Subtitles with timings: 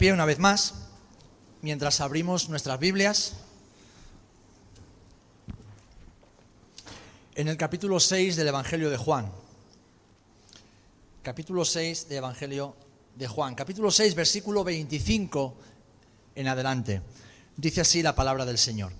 [0.00, 0.72] pie una vez más,
[1.60, 3.34] mientras abrimos nuestras Biblias.
[7.34, 9.30] En el capítulo 6 del Evangelio de Juan.
[11.22, 12.74] Capítulo 6 del Evangelio
[13.14, 13.54] de Juan.
[13.54, 15.54] Capítulo 6, versículo 25
[16.34, 17.02] en adelante.
[17.58, 18.92] Dice así la palabra del Señor.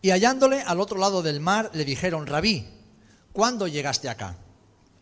[0.00, 2.68] Y hallándole al otro lado del mar, le dijeron, Rabí,
[3.32, 4.36] ¿cuándo llegaste acá?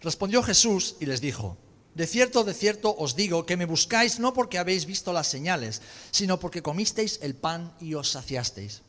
[0.00, 1.58] Respondió Jesús y les dijo,
[1.98, 5.82] de cierto, de cierto os digo que me buscáis no porque habéis visto las señales,
[6.12, 8.82] sino porque comisteis el pan y os saciasteis.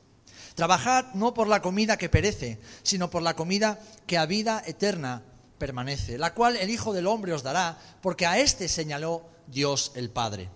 [0.53, 5.23] Trabajad no por la comida que perece, sino por la comida que a vida eterna
[5.57, 10.11] permanece, la cual el Hijo del Hombre os dará, porque a éste señaló Dios el
[10.11, 10.51] Padre.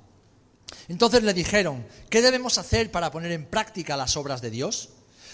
[0.87, 4.89] Entonces le dijeron, ¿qué debemos hacer para poner en práctica las obras de Dios?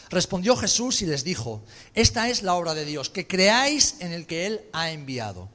[0.09, 1.65] Respondió Jesús y les dijo,
[1.95, 5.49] esta es la obra de Dios, que creáis en el que Él ha enviado.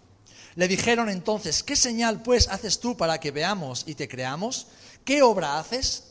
[0.57, 4.69] Le dijeron entonces, ¿qué señal pues haces tú para que veamos y te creamos?
[5.05, 6.05] ¿Qué obra haces?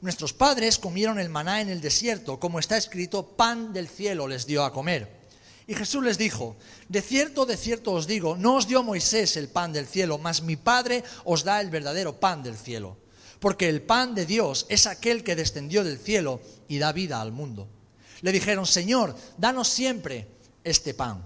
[0.00, 4.46] Nuestros padres comieron el maná en el desierto, como está escrito, pan del cielo les
[4.46, 5.24] dio a comer.
[5.66, 6.56] Y Jesús les dijo,
[6.88, 10.42] de cierto, de cierto os digo, no os dio Moisés el pan del cielo, mas
[10.42, 12.98] mi Padre os da el verdadero pan del cielo.
[13.40, 17.32] Porque el pan de Dios es aquel que descendió del cielo y da vida al
[17.32, 17.66] mundo.
[18.20, 20.26] Le dijeron, Señor, danos siempre
[20.64, 21.24] este pan.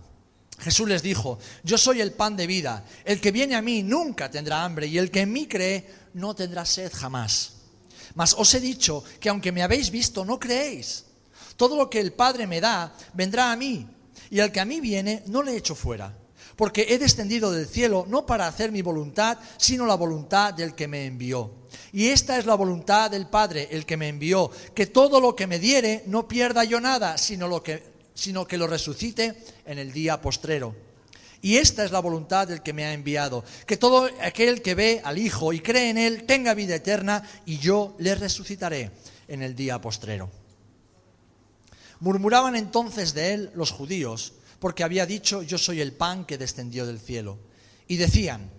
[0.59, 4.31] Jesús les dijo, yo soy el pan de vida, el que viene a mí nunca
[4.31, 7.53] tendrá hambre y el que en mí cree no tendrá sed jamás.
[8.15, 11.05] Mas os he dicho que aunque me habéis visto, no creéis.
[11.57, 13.87] Todo lo que el Padre me da vendrá a mí,
[14.31, 16.17] y al que a mí viene no le echo fuera,
[16.57, 20.89] porque he descendido del cielo no para hacer mi voluntad, sino la voluntad del que
[20.89, 21.53] me envió.
[21.93, 25.47] Y esta es la voluntad del Padre, el que me envió, que todo lo que
[25.47, 29.93] me diere no pierda yo nada, sino, lo que, sino que lo resucite en el
[29.93, 30.75] día postrero.
[31.41, 35.01] Y esta es la voluntad del que me ha enviado, que todo aquel que ve
[35.05, 38.91] al Hijo y cree en Él tenga vida eterna, y yo le resucitaré
[39.29, 40.29] en el día postrero.
[42.01, 46.87] Murmuraban entonces de Él los judíos, porque había dicho, yo soy el pan que descendió
[46.87, 47.39] del cielo.
[47.87, 48.51] Y decían,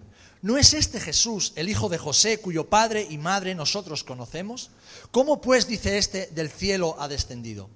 [0.42, 4.72] ¿No es este Jesús el hijo de José, cuyo padre y madre nosotros conocemos?
[5.12, 7.70] ¿Cómo pues dice este del cielo ha descendido?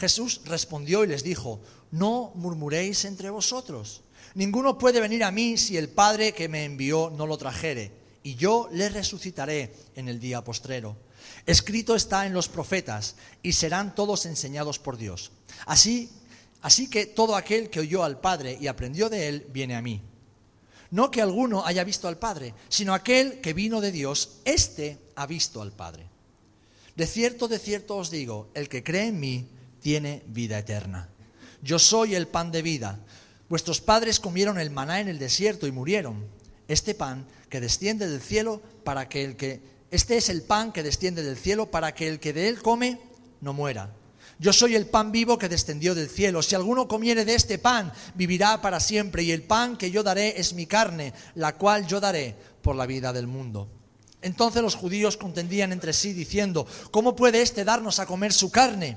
[0.00, 4.00] Jesús respondió y les dijo, no murmuréis entre vosotros.
[4.34, 8.34] Ninguno puede venir a mí si el Padre que me envió no lo trajere, y
[8.34, 10.96] yo le resucitaré en el día postrero.
[11.44, 15.32] Escrito está en los profetas, y serán todos enseñados por Dios.
[15.66, 16.08] Así,
[16.62, 20.00] así que todo aquel que oyó al Padre y aprendió de él, viene a mí.
[20.90, 25.26] No que alguno haya visto al Padre, sino aquel que vino de Dios, éste ha
[25.26, 26.08] visto al Padre.
[26.96, 29.46] De cierto, de cierto os digo, el que cree en mí
[29.80, 31.08] tiene vida eterna.
[31.62, 33.00] Yo soy el pan de vida.
[33.48, 36.26] Vuestros padres comieron el maná en el desierto y murieron.
[36.68, 40.84] Este pan que desciende del cielo para que el que este es el pan que
[40.84, 43.00] desciende del cielo para que el que de él come
[43.40, 43.92] no muera.
[44.38, 46.42] Yo soy el pan vivo que descendió del cielo.
[46.42, 49.22] Si alguno comiere de este pan, vivirá para siempre.
[49.22, 52.86] Y el pan que yo daré es mi carne, la cual yo daré por la
[52.86, 53.68] vida del mundo.
[54.22, 58.96] Entonces los judíos contendían entre sí, diciendo, ¿cómo puede éste darnos a comer su carne?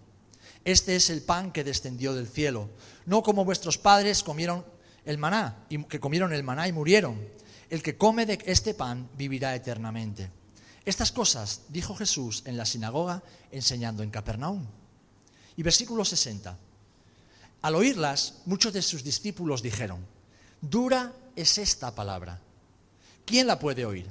[0.63, 2.69] Este es el pan que descendió del cielo,
[3.05, 4.63] no como vuestros padres comieron
[5.05, 7.19] el maná, y que comieron el maná y murieron.
[7.69, 10.29] El que come de este pan vivirá eternamente.
[10.85, 14.65] Estas cosas dijo Jesús en la sinagoga enseñando en Capernaum.
[15.55, 16.57] Y versículo 60.
[17.61, 20.05] Al oírlas, muchos de sus discípulos dijeron,
[20.59, 22.39] dura es esta palabra.
[23.25, 24.07] ¿Quién la puede oír?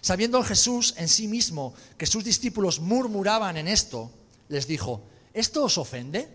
[0.00, 4.10] Sabiendo Jesús en sí mismo que sus discípulos murmuraban en esto,
[4.48, 6.28] les dijo, ¿esto os ofende?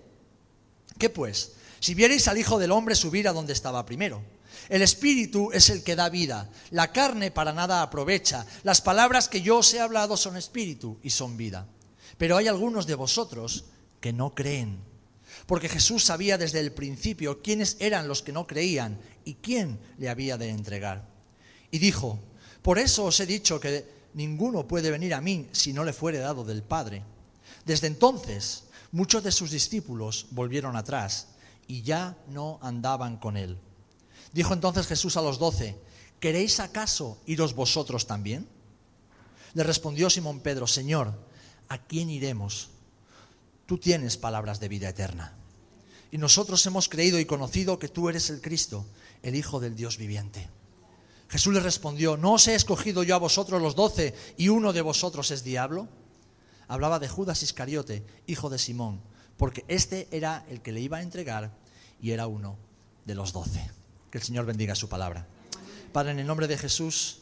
[0.98, 1.54] ¿Qué pues?
[1.80, 4.22] Si vierais al Hijo del Hombre subir a donde estaba primero.
[4.70, 8.46] El Espíritu es el que da vida, la carne para nada aprovecha.
[8.64, 11.68] Las palabras que yo os he hablado son Espíritu y son vida.
[12.18, 13.66] Pero hay algunos de vosotros
[14.02, 14.80] que no creen.
[15.46, 20.10] Porque Jesús sabía desde el principio quiénes eran los que no creían y quién le
[20.10, 21.08] había de entregar.
[21.72, 22.20] Y dijo,
[22.62, 26.18] por eso os he dicho que ninguno puede venir a mí si no le fuere
[26.18, 27.04] dado del Padre.
[27.66, 31.30] Desde entonces muchos de sus discípulos volvieron atrás
[31.68, 33.58] y ya no andaban con él.
[34.34, 35.80] Dijo entonces Jesús a los doce,
[36.20, 38.48] ¿queréis acaso iros vosotros también?
[39.54, 41.14] Le respondió Simón Pedro, Señor,
[41.70, 42.70] ¿a quién iremos?
[43.66, 45.34] Tú tienes palabras de vida eterna.
[46.12, 48.86] Y nosotros hemos creído y conocido que tú eres el Cristo,
[49.24, 50.48] el Hijo del Dios viviente.
[51.30, 54.82] Jesús le respondió, ¿no os he escogido yo a vosotros los doce y uno de
[54.82, 55.90] vosotros es diablo?
[56.68, 59.02] Hablaba de Judas Iscariote, hijo de Simón,
[59.38, 61.52] porque este era el que le iba a entregar
[62.02, 62.58] y era uno
[63.06, 63.72] de los doce.
[64.12, 65.26] Que el Señor bendiga su palabra.
[65.94, 67.20] Padre, en el nombre de Jesús,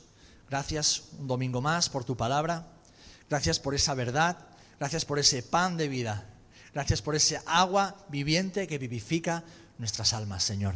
[0.49, 2.67] gracias un domingo más por tu palabra.
[3.29, 4.37] Gracias por esa verdad.
[4.79, 6.25] Gracias por ese pan de vida.
[6.73, 9.43] Gracias por ese agua viviente que vivifica
[9.77, 10.75] nuestras almas, Señor.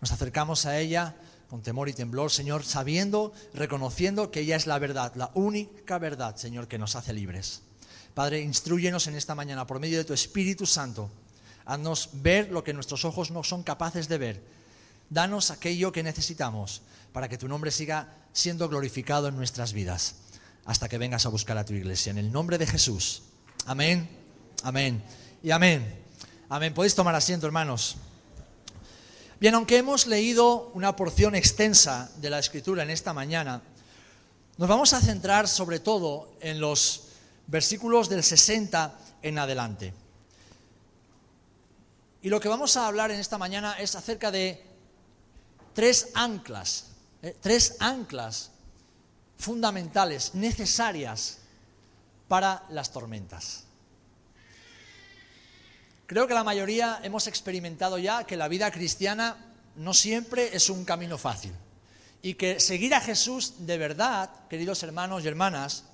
[0.00, 1.16] Nos acercamos a ella
[1.48, 6.36] con temor y temblor, Señor, sabiendo, reconociendo que ella es la verdad, la única verdad,
[6.36, 7.62] Señor, que nos hace libres.
[8.18, 11.08] Padre, instruyenos en esta mañana por medio de tu Espíritu Santo.
[11.64, 14.42] Haznos ver lo que nuestros ojos no son capaces de ver.
[15.08, 16.82] Danos aquello que necesitamos
[17.12, 20.16] para que tu nombre siga siendo glorificado en nuestras vidas
[20.64, 22.10] hasta que vengas a buscar a tu iglesia.
[22.10, 23.22] En el nombre de Jesús.
[23.66, 24.10] Amén,
[24.64, 25.00] amén
[25.40, 26.02] y amén.
[26.48, 26.74] Amén.
[26.74, 27.98] Podéis tomar asiento, hermanos.
[29.38, 33.62] Bien, aunque hemos leído una porción extensa de la escritura en esta mañana,
[34.56, 37.04] nos vamos a centrar sobre todo en los
[37.48, 39.92] versículos del 60 en adelante.
[42.22, 44.64] Y lo que vamos a hablar en esta mañana es acerca de
[45.74, 46.92] tres anclas,
[47.22, 48.50] eh, tres anclas
[49.38, 51.38] fundamentales, necesarias
[52.28, 53.64] para las tormentas.
[56.06, 59.36] Creo que la mayoría hemos experimentado ya que la vida cristiana
[59.76, 61.52] no siempre es un camino fácil
[62.20, 65.84] y que seguir a Jesús de verdad, queridos hermanos y hermanas,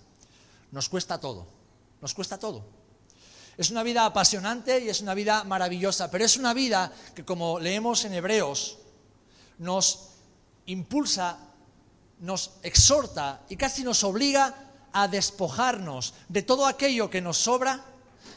[0.73, 1.47] nos cuesta todo,
[2.01, 2.65] nos cuesta todo.
[3.57, 7.61] Es una vida apasionante y es una vida maravillosa, pero es una vida que, como
[7.61, 8.79] leemos en Hebreos,
[9.59, 10.09] nos
[10.67, 11.39] impulsa,
[12.21, 14.55] nos exhorta y casi nos obliga
[14.93, 17.85] a despojarnos de todo aquello que nos sobra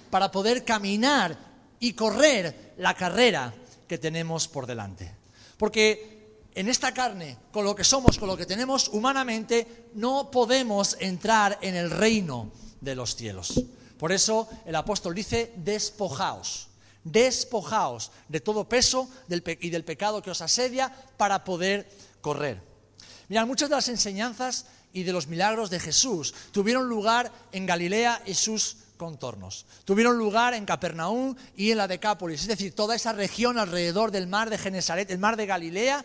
[0.10, 1.38] para poder caminar
[1.80, 3.54] y correr la carrera
[3.88, 5.16] que tenemos por delante.
[5.58, 6.17] Porque
[6.58, 11.60] en esta carne, con lo que somos, con lo que tenemos humanamente, no podemos entrar
[11.62, 12.52] en el reino
[12.82, 13.64] de los cielos.
[14.00, 16.70] Por eso el apóstol dice, despojaos,
[17.04, 21.88] despojaos de todo peso y del pecado que os asedia para poder
[22.22, 22.60] correr.
[23.30, 28.24] Mirad, muchas de las enseñanzas y de los milagros de Jesús tuvieron lugar en Galilea
[28.26, 29.68] y sus contornos.
[29.86, 34.26] Tuvieron lugar en Capernaum y en la Decápolis, es decir, toda esa región alrededor del
[34.28, 36.04] mar de Genesaret, el mar de Galilea,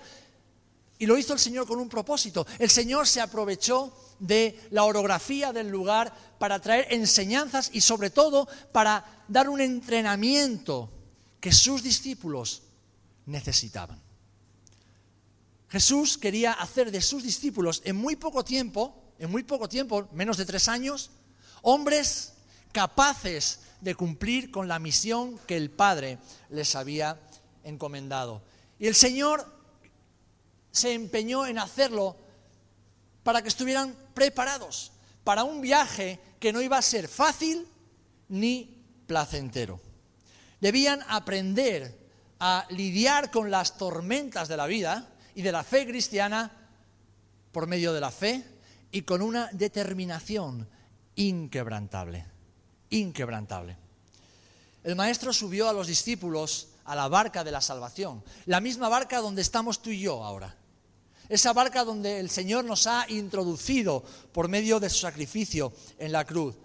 [1.03, 2.47] y lo hizo el Señor con un propósito.
[2.61, 8.47] El Señor se aprovechó de la orografía del lugar para traer enseñanzas y sobre todo
[8.71, 10.93] para dar un entrenamiento
[11.41, 12.63] que sus discípulos
[13.27, 14.01] necesitaban.
[15.71, 20.37] Jesús quería hacer de sus discípulos en muy poco tiempo, en muy poco tiempo, menos
[20.37, 21.11] de tres años,
[21.63, 22.35] hombres
[22.71, 27.19] capaces de cumplir con la misión que el Padre les había
[27.65, 28.41] encomendado.
[28.79, 29.62] Y el Señor
[30.73, 32.17] se empeñó en hacerlo
[33.23, 34.91] para que estuvieran preparados
[35.23, 37.69] para un viaje que no iba a ser fácil
[38.29, 39.81] ni placentero.
[40.61, 41.97] Debían aprender
[42.41, 46.51] a lidiar con las tormentas de la vida y de la fe cristiana
[47.53, 48.45] por medio de la fe
[48.91, 50.69] y con una determinación
[51.15, 52.33] inquebrantable
[52.93, 53.77] inquebrantable.
[54.85, 59.19] El maestro subió a los discípulos a la barca de la salvación, la misma barca
[59.19, 60.55] donde estamos tú y yo ahora.
[61.33, 66.27] Esa barca donde el Señor nos ha introducido por medio de su sacrificio en la
[66.27, 66.57] cruz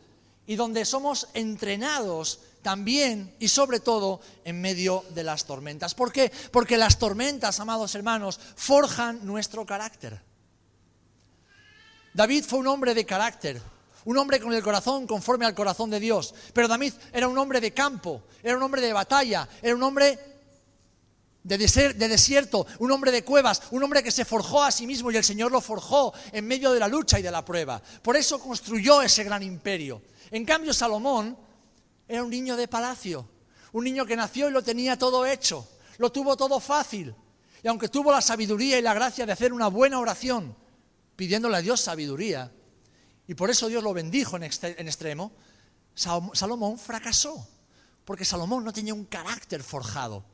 [0.46, 5.96] y donde somos entrenados también y sobre todo en medio de las tormentas.
[5.96, 6.30] ¿Por qué?
[6.52, 10.22] Porque las tormentas, amados hermanos, forjan nuestro carácter.
[12.14, 13.62] David fue un hombre de carácter,
[14.04, 16.36] un hombre con el corazón conforme al corazón de Dios.
[16.52, 20.37] Pero David era un hombre de campo, era un hombre de batalla, era un hombre
[21.48, 25.16] de, desierto, un hombre de cuevas, un hombre que se forjó a sí mismo y
[25.16, 27.82] el Señor lo forjó en medio de la lucha y de la prueba.
[28.02, 30.02] Por eso construyó ese gran imperio.
[30.30, 31.38] En cambio, Salomón
[32.06, 33.30] era un niño de palacio,
[33.72, 35.66] un niño que nació y lo tenía todo hecho,
[36.00, 37.16] lo tuvo todo fácil.
[37.64, 40.54] Y aunque tuvo la sabiduría y la gracia de hacer una buena oración,
[41.16, 42.52] pidiéndole a Dios sabiduría,
[43.26, 45.32] y por eso Dios lo bendijo en, extremo,
[45.96, 47.48] Salomón fracasó,
[48.04, 50.26] porque Salomón no tenía un carácter forjado.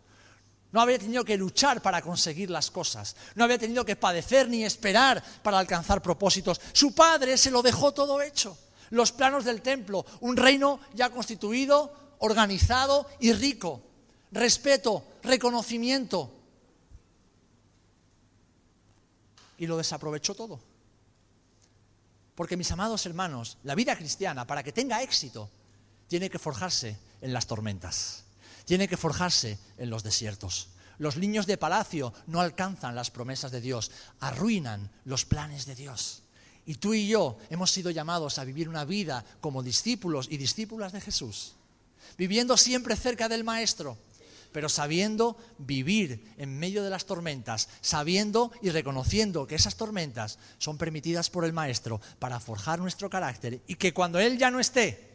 [0.74, 3.15] No había tenido que luchar para conseguir las cosas.
[3.36, 6.60] No había tenido que padecer ni esperar para alcanzar propósitos.
[6.74, 8.58] Su padre se lo dejó todo hecho.
[8.89, 13.84] Los planos del templo, un reino ya constituido, organizado y rico.
[14.32, 16.34] Respeto, reconocimiento.
[19.60, 20.60] Y lo desaprovechó todo.
[22.34, 25.51] Porque mis amados hermanos, la vida cristiana, para que tenga éxito,
[26.08, 28.24] tiene que forjarse en las tormentas,
[28.65, 30.70] tiene que forjarse en los desiertos.
[30.98, 36.24] Los niños de palacio no alcanzan las promesas de Dios, arruinan los planes de Dios.
[36.65, 40.93] Y tú y yo hemos sido llamados a vivir una vida como discípulos y discípulas
[40.93, 41.55] de Jesús,
[42.17, 43.98] viviendo siempre cerca del Maestro,
[44.53, 50.77] pero sabiendo vivir en medio de las tormentas, sabiendo y reconociendo que esas tormentas son
[50.77, 55.12] permitidas por el Maestro para forjar nuestro carácter y que cuando Él ya no esté,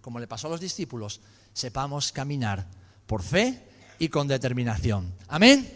[0.00, 1.20] como le pasó a los discípulos,
[1.52, 2.66] sepamos caminar
[3.08, 3.58] por fe
[3.98, 5.12] y con determinación.
[5.26, 5.66] Amén.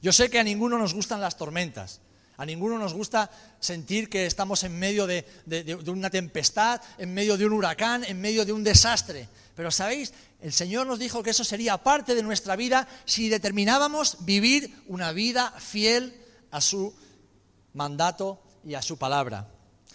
[0.00, 2.00] Yo sé que a ninguno nos gustan las tormentas.
[2.38, 3.28] A ninguno nos gusta
[3.58, 5.26] sentir que estamos en medio de,
[5.88, 9.28] una tempestad, en medio de un huracán, en medio de un desastre.
[9.56, 14.18] Pero sabéis, el Señor nos dijo que eso sería parte de nuestra vida si determinábamos
[14.20, 16.14] vivir una vida fiel
[16.52, 16.94] a su
[17.74, 19.48] mandato y a su palabra.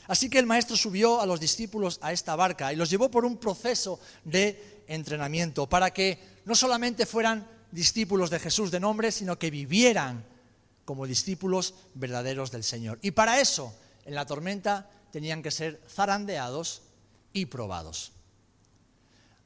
[0.07, 3.23] Así que el Maestro subió a los discípulos a esta barca y los llevó por
[3.23, 9.39] un proceso de entrenamiento para que no solamente fueran discípulos de Jesús de nombre, sino
[9.39, 10.23] que vivieran
[10.85, 12.99] como discípulos verdaderos del Señor.
[13.01, 13.73] Y para eso,
[14.05, 16.81] en la tormenta, tenían que ser zarandeados
[17.31, 18.11] y probados.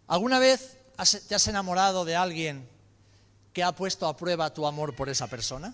[0.07, 0.77] ¿Alguna vez
[1.27, 2.67] te has enamorado de alguien
[3.53, 5.73] que ha puesto a prueba tu amor por esa persona?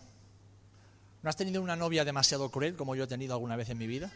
[1.21, 3.87] ¿No has tenido una novia demasiado cruel como yo he tenido alguna vez en mi
[3.87, 4.11] vida?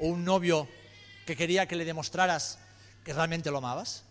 [0.00, 0.68] ¿O un novio
[1.26, 2.58] que quería que le demostraras
[3.04, 4.04] que realmente lo amabas?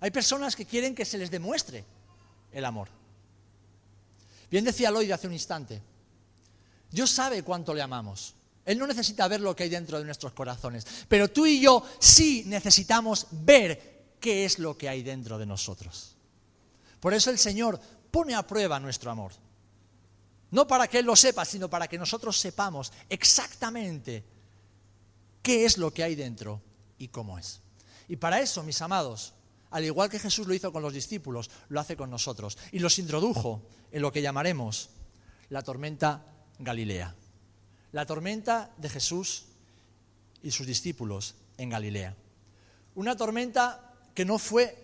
[0.00, 1.84] Hay personas que quieren que se les demuestre
[2.52, 2.88] el amor.
[4.50, 5.82] Bien decía Lloyd hace un instante,
[6.90, 8.34] Dios sabe cuánto le amamos.
[8.64, 11.82] Él no necesita ver lo que hay dentro de nuestros corazones, pero tú y yo
[11.98, 16.16] sí necesitamos ver qué es lo que hay dentro de nosotros.
[17.00, 19.32] Por eso el Señor pone a prueba nuestro amor.
[20.50, 24.24] No para que Él lo sepa, sino para que nosotros sepamos exactamente
[25.42, 26.60] qué es lo que hay dentro
[26.98, 27.60] y cómo es.
[28.08, 29.34] Y para eso, mis amados,
[29.70, 32.56] al igual que Jesús lo hizo con los discípulos, lo hace con nosotros.
[32.72, 34.90] Y los introdujo en lo que llamaremos
[35.50, 36.24] la tormenta
[36.58, 37.14] Galilea.
[37.92, 39.44] La tormenta de Jesús
[40.42, 42.14] y sus discípulos en Galilea.
[42.94, 44.76] Una tormenta que no fue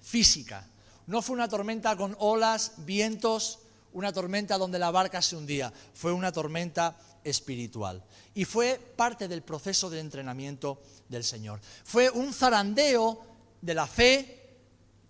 [0.00, 0.66] física,
[1.06, 3.60] no fue una tormenta con olas, vientos,
[3.92, 8.04] una tormenta donde la barca se hundía, fue una tormenta espiritual.
[8.34, 11.60] Y fue parte del proceso de entrenamiento del Señor.
[11.84, 13.24] Fue un zarandeo
[13.60, 14.38] de la fe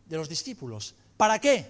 [0.07, 0.95] de los discípulos.
[1.17, 1.67] ¿Para qué?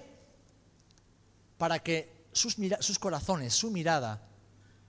[1.57, 4.23] Para que sus, corazones, su mirada,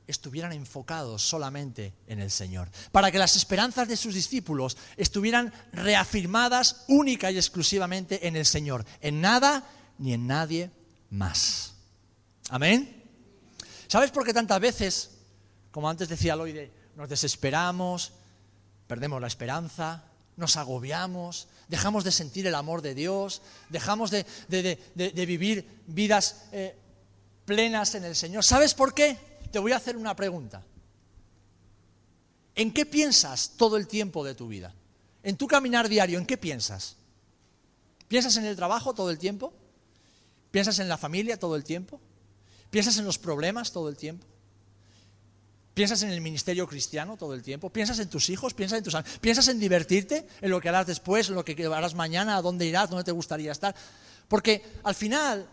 [0.07, 2.69] estuvieran enfocados solamente en el Señor.
[2.91, 8.85] Para que las esperanzas de sus discípulos estuvieran reafirmadas única y exclusivamente en el Señor.
[9.01, 10.71] En nada ni en nadie
[11.09, 11.73] más.
[12.49, 13.03] Amén.
[13.87, 15.11] ¿Sabes por qué tantas veces,
[15.71, 18.13] como antes decía Loide, nos desesperamos,
[18.87, 20.08] perdemos la esperanza,
[20.39, 24.25] nos agobiamos, dejamos de sentir el amor de Dios, dejamos de,
[25.13, 26.75] vivir vidas eh,
[27.45, 28.43] plenas en el Señor.
[28.43, 29.17] ¿Sabes por qué?
[29.51, 30.63] Te voy a hacer una pregunta.
[32.55, 34.73] ¿En qué piensas todo el tiempo de tu vida?
[35.23, 36.95] En tu caminar diario, ¿en qué piensas?
[38.07, 39.53] ¿Piensas en el trabajo todo el tiempo?
[40.51, 41.99] ¿Piensas en la familia todo el tiempo?
[42.69, 44.25] ¿Piensas en los problemas todo el tiempo?
[45.79, 47.69] ¿Piensas en el ministerio cristiano todo el tiempo?
[47.69, 48.53] ¿Piensas en tus hijos?
[48.53, 50.27] ¿Piensas en tus ¿Piensas en divertirte?
[50.41, 51.29] ¿En lo que harás después?
[51.29, 52.35] ¿En lo que harás mañana?
[52.35, 52.89] ¿A dónde irás?
[52.89, 53.73] ¿Dónde te gustaría estar?
[54.27, 55.47] Porque al final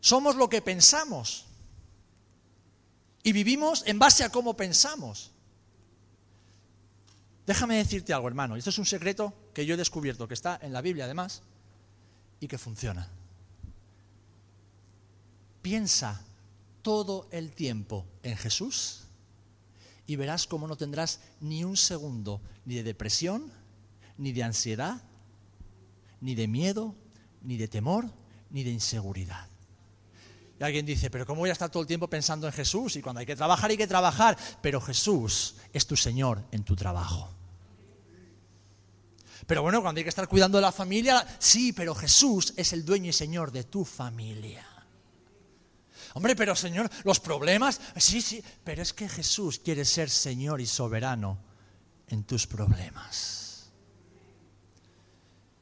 [0.00, 1.46] somos lo que pensamos.
[3.22, 5.30] Y vivimos en base a cómo pensamos.
[7.46, 8.56] Déjame decirte algo, hermano.
[8.56, 11.40] Esto es un secreto que yo he descubierto, que está en la Biblia además,
[12.38, 13.08] y que funciona.
[15.62, 16.20] Piensa
[16.82, 19.03] todo el tiempo en Jesús
[20.06, 23.50] y verás cómo no tendrás ni un segundo ni de depresión,
[24.18, 25.02] ni de ansiedad,
[26.20, 26.94] ni de miedo,
[27.42, 28.10] ni de temor,
[28.50, 29.48] ni de inseguridad.
[30.58, 32.96] Y alguien dice, pero ¿cómo voy a estar todo el tiempo pensando en Jesús?
[32.96, 34.38] Y cuando hay que trabajar, hay que trabajar.
[34.62, 37.28] Pero Jesús es tu Señor en tu trabajo.
[39.46, 42.84] Pero bueno, cuando hay que estar cuidando de la familia, sí, pero Jesús es el
[42.84, 44.64] dueño y Señor de tu familia.
[46.14, 50.66] Hombre, pero Señor, los problemas, sí, sí, pero es que Jesús quiere ser Señor y
[50.66, 51.38] soberano
[52.08, 53.66] en tus problemas.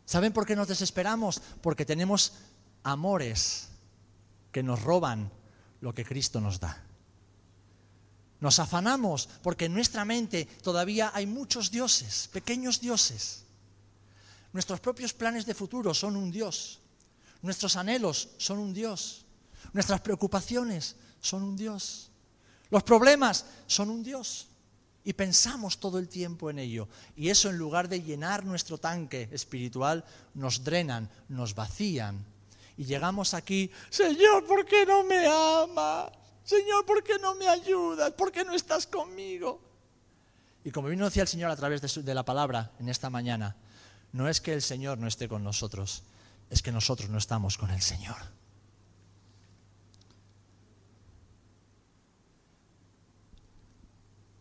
[0.04, 1.40] ¿Saben por qué nos desesperamos?
[1.62, 2.34] Porque tenemos
[2.82, 3.70] amores
[4.52, 5.32] que nos roban
[5.80, 6.84] lo que Cristo nos da.
[8.40, 13.44] Nos afanamos porque en nuestra mente todavía hay muchos dioses, pequeños dioses.
[14.52, 16.80] Nuestros propios planes de futuro son un Dios.
[17.40, 19.21] Nuestros anhelos son un Dios.
[19.72, 22.10] Nuestras preocupaciones son un Dios.
[22.70, 24.48] Los problemas son un Dios.
[25.04, 26.88] Y pensamos todo el tiempo en ello.
[27.16, 32.24] Y eso en lugar de llenar nuestro tanque espiritual, nos drenan, nos vacían.
[32.76, 36.12] Y llegamos aquí, Señor, ¿por qué no me amas?
[36.44, 38.12] Señor, ¿por qué no me ayudas?
[38.12, 39.60] ¿Por qué no estás conmigo?
[40.64, 43.56] Y como vino decía el Señor a través de, de la palabra en esta mañana,
[44.12, 46.04] no es que el Señor no esté con nosotros,
[46.50, 48.16] es que nosotros no estamos con el Señor.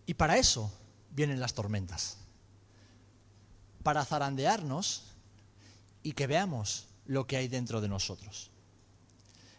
[0.05, 0.71] Y para eso
[1.11, 2.17] vienen las tormentas.
[3.83, 5.03] Para zarandearnos
[6.03, 8.51] y que veamos lo que hay dentro de nosotros.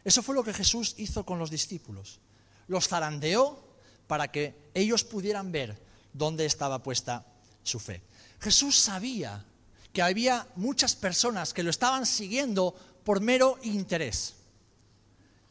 [0.04, 2.20] Eso fue lo que Jesús hizo con los discípulos.
[2.66, 3.72] Los zarandeó
[4.06, 5.80] para que ellos pudieran ver
[6.12, 7.24] dónde estaba puesta
[7.62, 8.02] su fe.
[8.40, 9.44] Jesús sabía
[9.92, 14.34] que había muchas personas que lo estaban siguiendo por mero interés.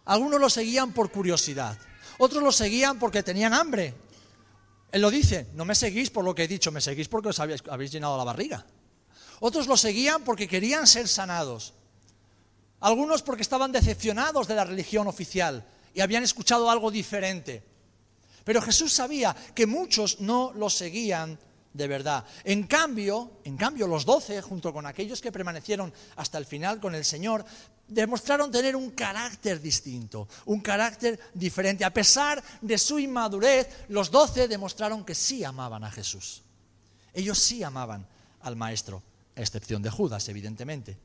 [0.06, 1.78] Algunos lo seguían por curiosidad,
[2.18, 3.94] otros lo seguían porque tenían hambre
[4.92, 7.40] él lo dice, no me seguís por lo que he dicho, me seguís porque os
[7.40, 8.66] habéis, llenado la barriga.
[9.40, 11.74] Otros lo seguían porque querían ser sanados.
[12.82, 17.64] Algunos porque estaban decepcionados de la religión oficial y habían escuchado algo diferente.
[18.44, 21.40] Pero Jesús sabía que muchos no lo seguían
[21.74, 22.26] de verdad.
[22.44, 26.96] En cambio, en cambio los doce, junto con aquellos que permanecieron hasta el final con
[26.96, 27.46] el Señor,
[27.88, 31.86] demostraron tener un carácter distinto, un carácter diferente.
[31.86, 36.42] A pesar de su inmadurez, los doce demostraron que sí amaban a Jesús.
[37.14, 38.08] Ellos sí amaban
[38.42, 39.04] al Maestro,
[39.36, 40.98] a excepción de Judas, evidentemente.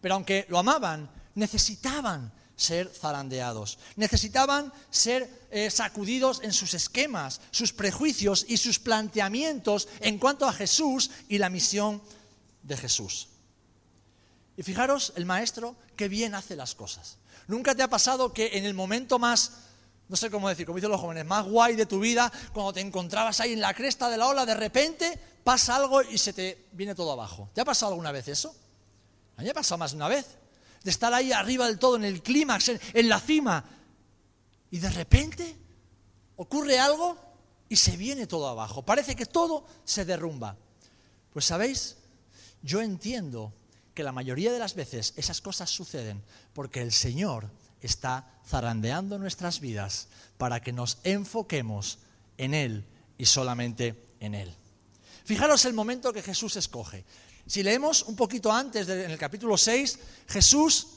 [0.00, 3.78] Pero aunque lo amaban, necesitaban ser zarandeados.
[3.96, 10.52] Necesitaban ser eh, sacudidos en sus esquemas, sus prejuicios y sus planteamientos en cuanto a
[10.52, 12.00] Jesús y la misión
[12.62, 13.28] de Jesús.
[14.56, 17.18] Y fijaros, el maestro, qué bien hace las cosas.
[17.48, 19.52] ¿Nunca te ha pasado que en el momento más,
[20.08, 22.80] no sé cómo decir, como dicen los jóvenes, más guay de tu vida, cuando te
[22.80, 26.66] encontrabas ahí en la cresta de la ola, de repente pasa algo y se te
[26.72, 27.50] viene todo abajo?
[27.54, 28.54] ¿Te ha pasado alguna vez eso?
[29.36, 30.41] A mí me ha pasado más de una vez
[30.84, 33.64] de estar ahí arriba del todo, en el clímax, en, la cima.
[34.70, 35.56] Y de repente
[36.36, 37.16] ocurre algo
[37.68, 38.82] y se viene todo abajo.
[38.82, 40.56] Parece que todo se derrumba.
[41.32, 41.96] Pues sabéis,
[42.62, 43.52] yo entiendo
[43.94, 49.60] que la mayoría de las veces esas cosas suceden porque el Señor está zarandeando nuestras
[49.60, 51.98] vidas para que nos enfoquemos
[52.38, 52.86] en Él
[53.18, 54.54] y solamente en Él.
[55.24, 57.04] Fijaros el momento que Jesús escoge.
[57.46, 60.88] Si leemos un poquito antes, en el capítulo 6, Jesús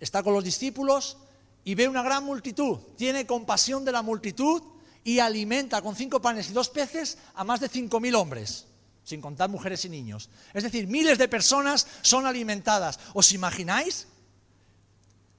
[0.00, 1.16] está con los discípulos
[1.64, 4.62] y ve una gran multitud, tiene compasión de la multitud
[5.02, 8.66] y alimenta con cinco panes y dos peces a más de cinco mil hombres,
[9.04, 10.30] sin contar mujeres y niños.
[10.52, 12.98] Es decir, miles de personas son alimentadas.
[13.12, 14.06] ¿Os imagináis?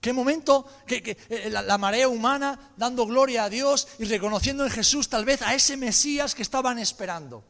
[0.02, 5.10] Qué momento, que, eh, la, marea humana dando gloria a Dios y reconociendo en Jesús
[5.10, 7.44] tal vez a ese Mesías que estaban esperando.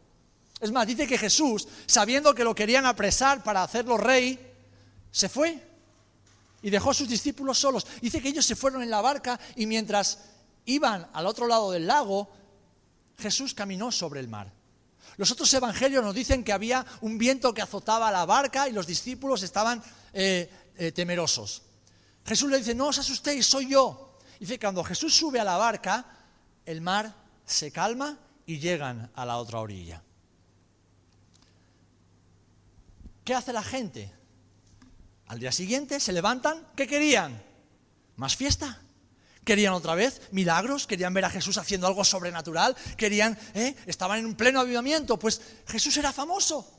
[0.59, 4.39] Es más, dice que Jesús, sabiendo que lo querían apresar para hacerlo rey,
[5.11, 5.61] se fue
[6.61, 7.85] y dejó a sus discípulos solos.
[8.01, 10.19] Dice que ellos se fueron en la barca y mientras
[10.65, 12.29] iban al otro lado del lago,
[13.17, 14.51] Jesús caminó sobre el mar.
[15.17, 18.87] Los otros evangelios nos dicen que había un viento que azotaba la barca y los
[18.87, 19.81] discípulos estaban
[20.13, 21.61] eh, eh, temerosos.
[22.25, 24.17] Jesús le dice, no os asustéis, soy yo.
[24.39, 26.05] Dice que cuando Jesús sube a la barca,
[26.65, 27.13] el mar
[27.45, 30.01] se calma y llegan a la otra orilla.
[33.25, 34.13] ¿Qué hace la gente?
[35.25, 37.43] Al día siguiente se levantan, ¿qué querían?
[38.15, 38.79] ¿Más fiesta?
[39.43, 43.75] Querían otra vez milagros, querían ver a Jesús haciendo algo sobrenatural, querían, ¿eh?
[43.87, 46.71] estaban en un pleno avivamiento, pues Jesús era famoso.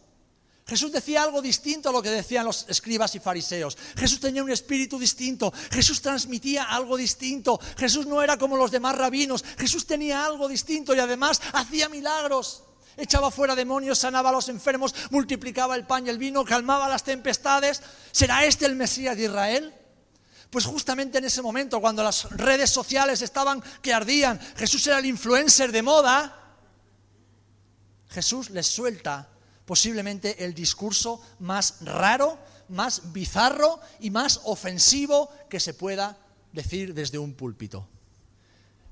[0.68, 3.76] Jesús decía algo distinto a lo que decían los escribas y fariseos.
[3.96, 5.52] Jesús tenía un espíritu distinto.
[5.70, 7.60] Jesús transmitía algo distinto.
[7.76, 9.44] Jesús no era como los demás rabinos.
[9.58, 12.65] Jesús tenía algo distinto y además hacía milagros
[12.96, 17.04] echaba fuera demonios, sanaba a los enfermos, multiplicaba el pan y el vino, calmaba las
[17.04, 17.82] tempestades.
[18.12, 19.74] ¿Será este el Mesías de Israel?
[20.50, 25.06] Pues justamente en ese momento, cuando las redes sociales estaban que ardían, Jesús era el
[25.06, 26.46] influencer de moda,
[28.08, 29.28] Jesús les suelta
[29.66, 36.16] posiblemente el discurso más raro, más bizarro y más ofensivo que se pueda
[36.52, 37.86] decir desde un púlpito.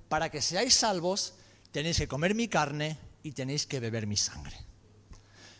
[0.09, 1.35] Para que seáis salvos,
[1.73, 4.57] tenéis que comer mi carne y tenéis que beber mi sangre.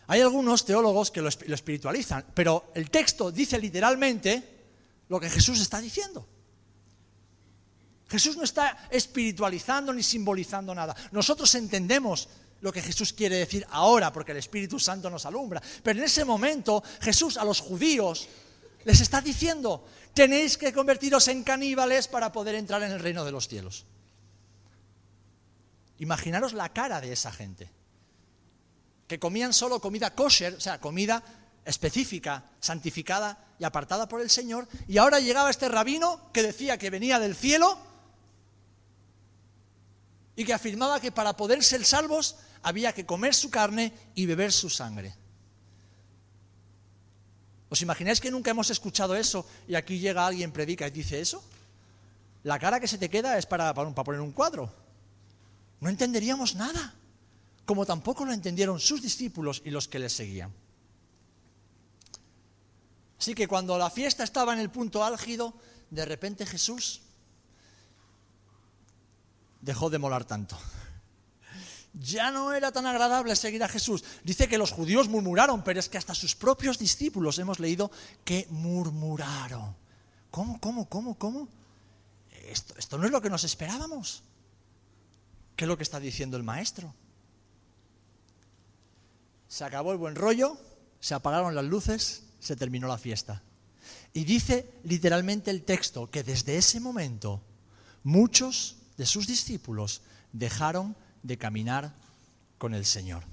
[0.07, 4.65] Hay algunos teólogos que lo, espiritualizan, pero el texto dice literalmente
[5.09, 6.27] lo que Jesús está diciendo.
[8.07, 10.95] Jesús no está espiritualizando ni simbolizando nada.
[11.11, 12.29] Nosotros entendemos
[12.61, 15.61] lo que Jesús quiere decir ahora porque el Espíritu Santo nos alumbra.
[15.81, 18.27] Pero en ese momento Jesús a los judíos
[18.83, 23.31] les está diciendo, tenéis que convertiros en caníbales para poder entrar en el reino de
[23.31, 23.85] los cielos.
[25.99, 27.69] Imaginaros la cara de esa gente,
[29.07, 31.23] que comían solo comida kosher, o sea, comida
[31.63, 36.89] específica, santificada y apartada por el Señor, y ahora llegaba este rabino que decía que
[36.89, 37.77] venía del cielo
[40.35, 44.51] y que afirmaba que para poder ser salvos había que comer su carne y beber
[44.51, 45.15] su sangre.
[47.69, 51.43] ¿Os imagináis que nunca hemos escuchado eso y aquí llega alguien, predica y dice eso?
[52.43, 54.71] La cara que se te queda es para, para, poner un cuadro.
[55.79, 56.93] No entenderíamos nada,
[57.65, 60.53] como tampoco lo entendieron sus discípulos y los que les seguían.
[63.19, 65.53] Así que cuando la fiesta estaba en el punto álgido,
[65.89, 67.01] de repente Jesús
[69.61, 70.57] dejó de molar tanto.
[71.93, 74.03] Ya no era tan agradable seguir a Jesús.
[74.23, 77.89] Dice que los judíos murmuraron, pero es que hasta sus propios discípulos hemos leído
[78.25, 79.75] que murmuraron.
[80.29, 81.47] ¿Cómo, cómo, cómo, cómo?
[82.47, 84.23] Esto, esto no es lo que nos esperábamos.
[85.55, 86.93] ¿Qué es lo que está diciendo el maestro?
[89.47, 90.57] Se acabó el buen rollo,
[90.99, 93.41] se apagaron las luces, se terminó la fiesta.
[94.13, 97.41] Y dice literalmente el texto que desde ese momento
[98.03, 101.93] muchos de sus discípulos dejaron de caminar
[102.57, 103.23] con el Señor.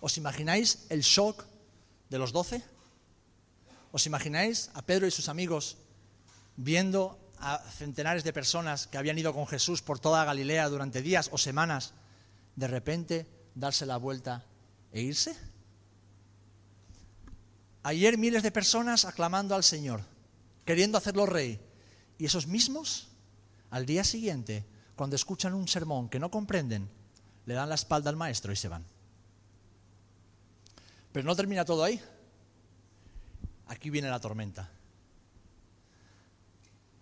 [0.00, 1.44] ¿Os imagináis el shock
[2.08, 2.62] de los doce?
[3.92, 5.76] ¿Os imagináis a Pedro y sus amigos
[6.56, 11.30] viendo a centenares de personas que habían ido con Jesús por toda Galilea durante días
[11.32, 11.94] o semanas,
[12.56, 14.44] de repente darse la vuelta
[14.92, 15.36] e irse?
[17.82, 20.02] Ayer miles de personas aclamando al Señor,
[20.64, 21.60] queriendo hacerlo rey,
[22.18, 23.08] y esos mismos
[23.70, 26.90] al día siguiente, cuando escuchan un sermón que no comprenden,
[27.46, 28.84] le dan la espalda al maestro y se van.
[31.12, 32.00] Pero no termina todo ahí.
[33.68, 34.70] Aquí viene la tormenta.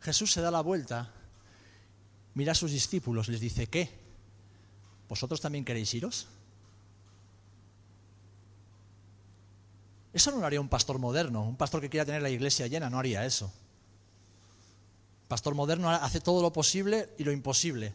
[0.06, 1.10] Jesús se da la vuelta,
[2.34, 3.90] mira a sus discípulos, les dice, ¿qué?
[5.08, 6.28] ¿Vosotros también queréis iros?
[10.12, 12.88] Eso no lo haría un pastor moderno, un pastor que quiera tener la iglesia llena,
[12.88, 13.52] no haría eso
[15.28, 17.94] pastor moderno hace todo lo posible y lo imposible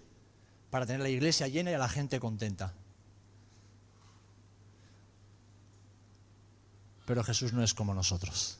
[0.69, 2.73] para tener la iglesia llena y a la gente contenta.
[7.05, 8.57] Pero Jesús no es como nosotros.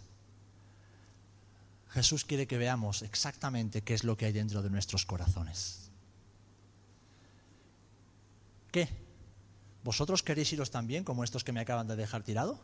[1.91, 5.91] Jesús quiere que veamos exactamente qué es lo que hay dentro de nuestros corazones.
[8.71, 8.87] ¿Qué?
[9.83, 12.59] ¿Vosotros queréis iros también como estos que me acaban de dejar tirado?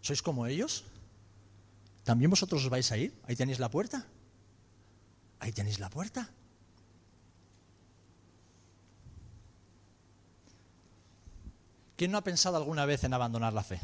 [0.00, 0.84] ¿Sois como ellos?
[2.04, 3.20] ¿También vosotros os vais a ir?
[3.26, 4.06] Ahí tenéis la puerta.
[5.40, 6.30] Ahí tenéis la puerta.
[11.96, 13.80] ¿Quién no ha pensado alguna vez en abandonar la fe?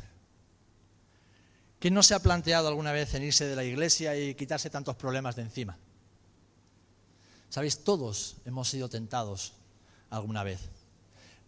[1.83, 4.95] ¿Quién no se ha planteado alguna vez en irse de la iglesia y quitarse tantos
[4.95, 5.77] problemas de encima?
[7.49, 9.55] Sabéis, todos hemos sido tentados
[10.09, 10.61] alguna vez.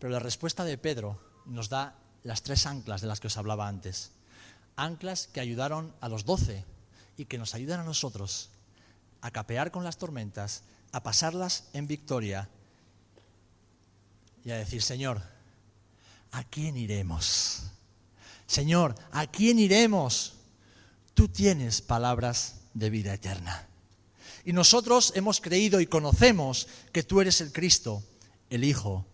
[0.01, 1.95] Pero la respuesta de Pedro nos da
[2.25, 4.11] las tres anclas de las que os hablaba antes.
[4.75, 6.65] Anclas que ayudaron a los doce
[7.17, 8.51] y que nos ayudan a nosotros
[9.21, 12.49] a capear con las tormentas, a pasarlas en victoria
[14.45, 15.23] y a decir, Señor,
[16.33, 17.71] ¿a quién iremos?
[18.47, 20.35] Señor, ¿a quién iremos?
[21.15, 23.69] Tú tienes palabras de vida eterna.
[24.45, 28.03] Y nosotros hemos creído y conocemos que tú eres el Cristo,
[28.51, 29.07] el Hijo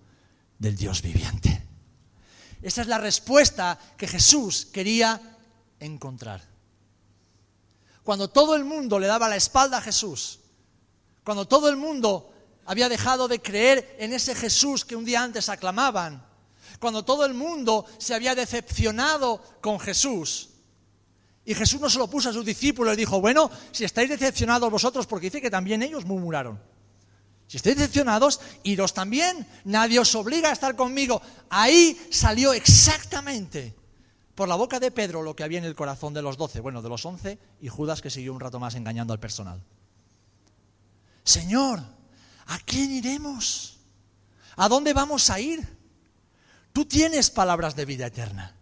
[0.58, 1.62] del Dios viviente.
[2.62, 5.38] Esa es la respuesta que Jesús quería
[5.78, 6.50] encontrar
[8.02, 10.40] cuando todo el mundo le daba la espalda a Jesús,
[11.24, 12.32] cuando todo el mundo
[12.66, 16.26] había dejado de creer en ese Jesús que un día antes aclamaban,
[16.80, 20.48] cuando todo el mundo se había decepcionado con Jesús.
[21.44, 24.70] Y Jesús no se lo puso a sus discípulos y dijo, bueno, si estáis decepcionados
[24.70, 26.60] vosotros, porque dice que también ellos murmuraron.
[27.46, 29.46] Si estáis decepcionados, iros también.
[29.64, 31.20] Nadie os obliga a estar conmigo.
[31.48, 33.74] Ahí salió exactamente
[34.34, 36.80] por la boca de Pedro lo que había en el corazón de los doce, bueno,
[36.80, 39.62] de los once, y Judas que siguió un rato más engañando al personal.
[41.24, 41.80] Señor,
[42.46, 43.80] ¿a quién iremos?
[44.56, 45.79] ¿A dónde vamos a ir?
[46.72, 48.54] Tú tienes palabras de vida eterna.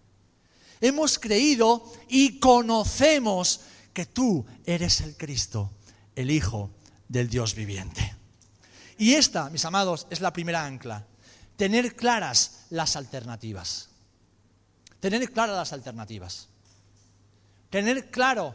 [0.81, 3.61] Hemos creído y conocemos
[3.93, 5.71] que tú eres el Cristo,
[6.15, 6.71] el Hijo
[7.09, 8.15] del Dios viviente.
[8.97, 11.07] Y esta, mis amados, es la primera ancla,
[11.57, 13.89] tener claras las alternativas.
[15.01, 16.49] Tener claras las alternativas.
[17.71, 18.55] Tener claro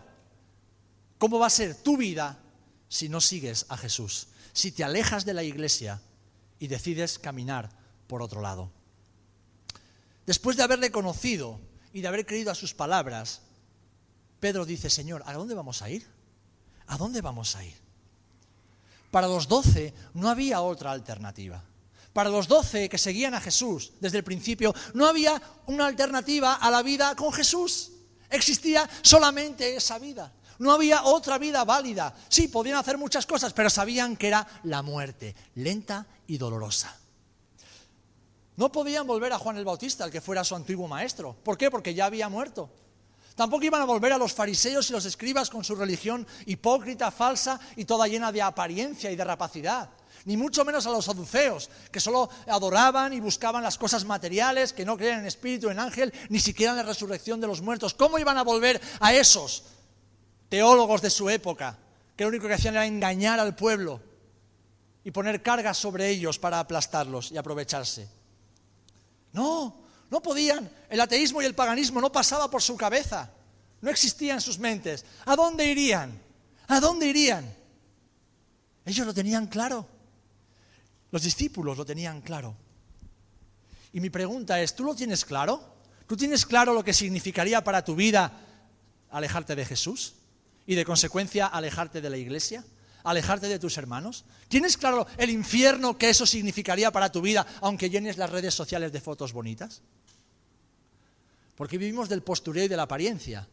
[1.17, 2.39] cómo va a ser tu vida
[2.89, 6.01] si no sigues a Jesús, si te alejas de la iglesia
[6.59, 7.69] y decides caminar
[8.07, 8.71] por otro lado.
[10.25, 11.59] Después de haberle conocido
[11.91, 13.41] y de haber creído a sus palabras,
[14.39, 16.07] Pedro dice, Señor, ¿a dónde vamos a ir?
[16.87, 17.75] ¿A dónde vamos a ir?
[19.11, 21.63] Para los doce no había otra alternativa.
[22.13, 26.69] Para los doce que seguían a Jesús desde el principio, no había una alternativa a
[26.71, 27.91] la vida con Jesús.
[28.29, 30.31] Existía solamente esa vida.
[30.59, 32.15] No había otra vida válida.
[32.29, 36.95] Sí, podían hacer muchas cosas, pero sabían que era la muerte, lenta y dolorosa.
[38.55, 41.35] No podían volver a Juan el Bautista, el que fuera su antiguo maestro.
[41.43, 41.71] ¿Por qué?
[41.71, 42.69] Porque ya había muerto.
[43.35, 47.59] Tampoco iban a volver a los fariseos y los escribas con su religión hipócrita, falsa
[47.75, 49.89] y toda llena de apariencia y de rapacidad.
[50.25, 54.85] Ni mucho menos a los saduceos, que solo adoraban y buscaban las cosas materiales, que
[54.85, 57.95] no creían en espíritu, en ángel, ni siquiera en la resurrección de los muertos.
[57.95, 59.63] ¿Cómo iban a volver a esos
[60.47, 61.77] teólogos de su época,
[62.15, 63.99] que lo único que hacían era engañar al pueblo
[65.03, 68.22] y poner cargas sobre ellos para aplastarlos y aprovecharse?
[69.33, 69.75] No,
[70.09, 70.69] no podían.
[70.89, 73.31] El ateísmo y el paganismo no pasaba por su cabeza.
[73.81, 75.05] No existía en sus mentes.
[75.25, 76.17] ¿A dónde irían?
[76.67, 77.53] ¿A dónde irían?
[78.85, 79.87] Ellos lo tenían claro.
[81.11, 82.55] Los discípulos lo tenían claro.
[83.91, 85.61] Y mi pregunta es, ¿tú lo tienes claro?
[86.07, 88.31] ¿Tú tienes claro lo que significaría para tu vida
[89.09, 90.13] alejarte de Jesús?
[90.65, 92.63] Y de consecuencia alejarte de la iglesia
[93.03, 94.25] alejarte de tus hermanos?
[94.47, 98.91] ¿Tienes claro el infierno que eso significaría para tu vida, aunque llenes las redes sociales
[98.91, 99.81] de fotos bonitas?
[101.55, 103.47] Porque vivimos del postureo y de la apariencia.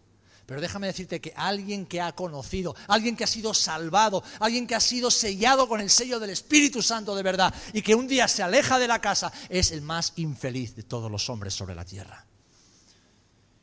[0.47, 4.75] Pero déjame decirte que alguien que ha conocido, alguien que ha sido salvado, alguien que
[4.75, 8.27] ha sido sellado con el sello del Espíritu Santo de verdad y que un día
[8.27, 11.85] se aleja de la casa, es el más infeliz de todos los hombres sobre la
[11.85, 12.27] tierra.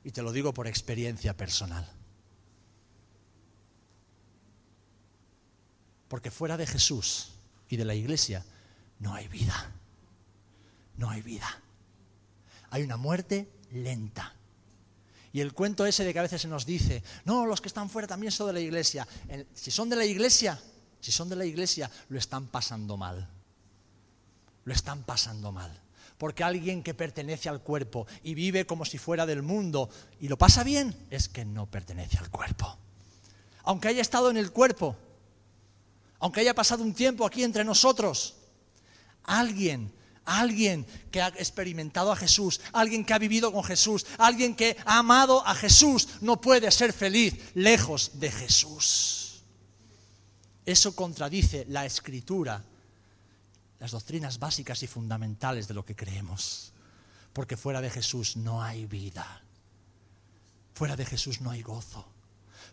[0.05, 1.96] Y te lo digo por experiencia personal.
[6.07, 7.33] Porque fuera de Jesús
[7.69, 8.45] y de la iglesia
[8.99, 9.71] no hay vida.
[10.97, 11.47] No hay vida.
[12.69, 14.33] Hay una muerte lenta.
[15.33, 17.89] Y el cuento ese de que a veces se nos dice, no, los que están
[17.89, 19.07] fuera también son de la iglesia.
[19.53, 20.59] Si son de la iglesia,
[20.99, 23.29] si son de la iglesia, lo están pasando mal.
[24.63, 25.81] Lo están pasando mal.
[26.17, 29.89] Porque alguien que pertenece al cuerpo y vive como si fuera del mundo
[30.19, 32.77] y lo pasa bien, es que no pertenece al cuerpo.
[33.63, 34.95] Aunque haya estado en el cuerpo,
[36.19, 38.35] aunque haya pasado un tiempo aquí entre nosotros,
[39.23, 39.91] alguien,
[40.25, 44.99] alguien que ha experimentado a Jesús, alguien que ha vivido con Jesús, alguien que ha
[44.99, 49.43] amado a Jesús, no puede ser feliz lejos de Jesús.
[50.65, 52.63] Eso contradice la escritura,
[53.79, 56.73] las doctrinas básicas y fundamentales de lo que creemos.
[57.31, 59.43] Porque fuera de Jesús no hay vida.
[60.73, 62.05] Fuera de Jesús no hay gozo.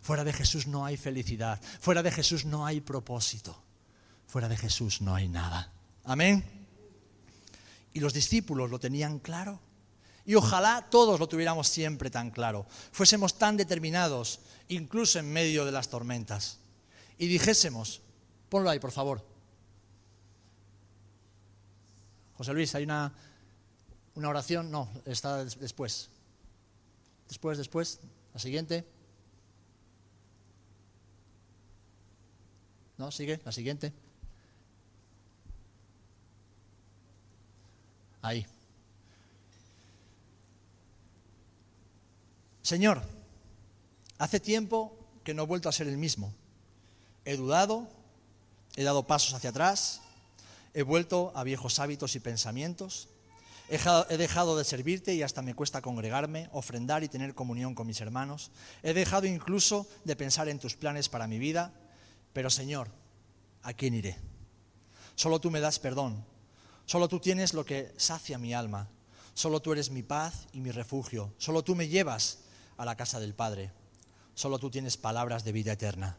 [0.05, 1.59] Fuera de Jesús no hay felicidad.
[1.79, 3.59] Fuera de Jesús no hay propósito.
[4.27, 5.73] Fuera de Jesús no hay nada.
[6.03, 6.43] Amén.
[7.91, 9.59] Y los discípulos lo tenían claro.
[10.23, 12.67] Y ojalá todos lo tuviéramos siempre tan claro.
[12.91, 16.59] Fuésemos tan determinados, incluso en medio de las tormentas.
[17.17, 18.03] Y dijésemos,
[18.47, 19.25] ponlo ahí, por favor.
[22.35, 23.11] José Luis, hay una,
[24.13, 24.69] una oración.
[24.69, 26.11] No, está después.
[27.27, 28.01] Después, después.
[28.35, 28.85] La siguiente.
[32.97, 33.11] ¿No?
[33.11, 33.93] Sigue, la siguiente.
[38.21, 38.45] Ahí.
[42.61, 43.03] Señor,
[44.17, 46.33] hace tiempo que no he vuelto a ser el mismo.
[47.25, 47.87] He dudado,
[48.75, 50.01] he dado pasos hacia atrás,
[50.73, 53.07] he vuelto a viejos hábitos y pensamientos,
[53.69, 58.01] he dejado de servirte y hasta me cuesta congregarme, ofrendar y tener comunión con mis
[58.01, 58.51] hermanos.
[58.83, 61.71] He dejado incluso de pensar en tus planes para mi vida
[62.35, 62.89] pero Señor,
[63.63, 64.17] ¿a quién iré?
[65.15, 66.25] Solo tú me das perdón.
[66.85, 68.89] Solo tú tienes lo que sacia mi alma.
[69.33, 71.33] Solo tú eres mi paz y mi refugio.
[71.37, 72.39] Solo tú me llevas
[72.75, 73.71] a la casa del Padre.
[74.33, 76.17] Solo tú tienes palabras de vida eterna.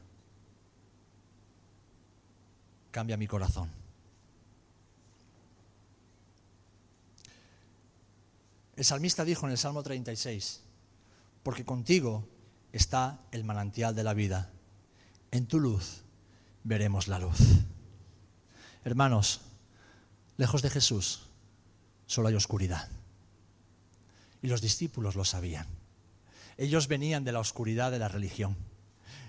[2.92, 3.70] Cambia mi corazón.
[8.74, 10.62] El salmista dijo en el Salmo 36,
[11.42, 12.26] porque contigo
[12.72, 14.50] está el manantial de la vida.
[15.30, 16.05] En tu luz
[16.66, 17.38] veremos la luz.
[18.84, 19.40] Hermanos,
[20.36, 21.22] lejos de Jesús
[22.06, 22.88] solo hay oscuridad.
[24.42, 25.66] Y los discípulos lo sabían.
[26.58, 28.56] Ellos venían de la oscuridad de la religión.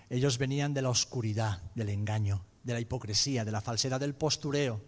[0.10, 4.82] Ellos venían de la oscuridad del engaño, de la hipocresía, de la falsedad, del postureo.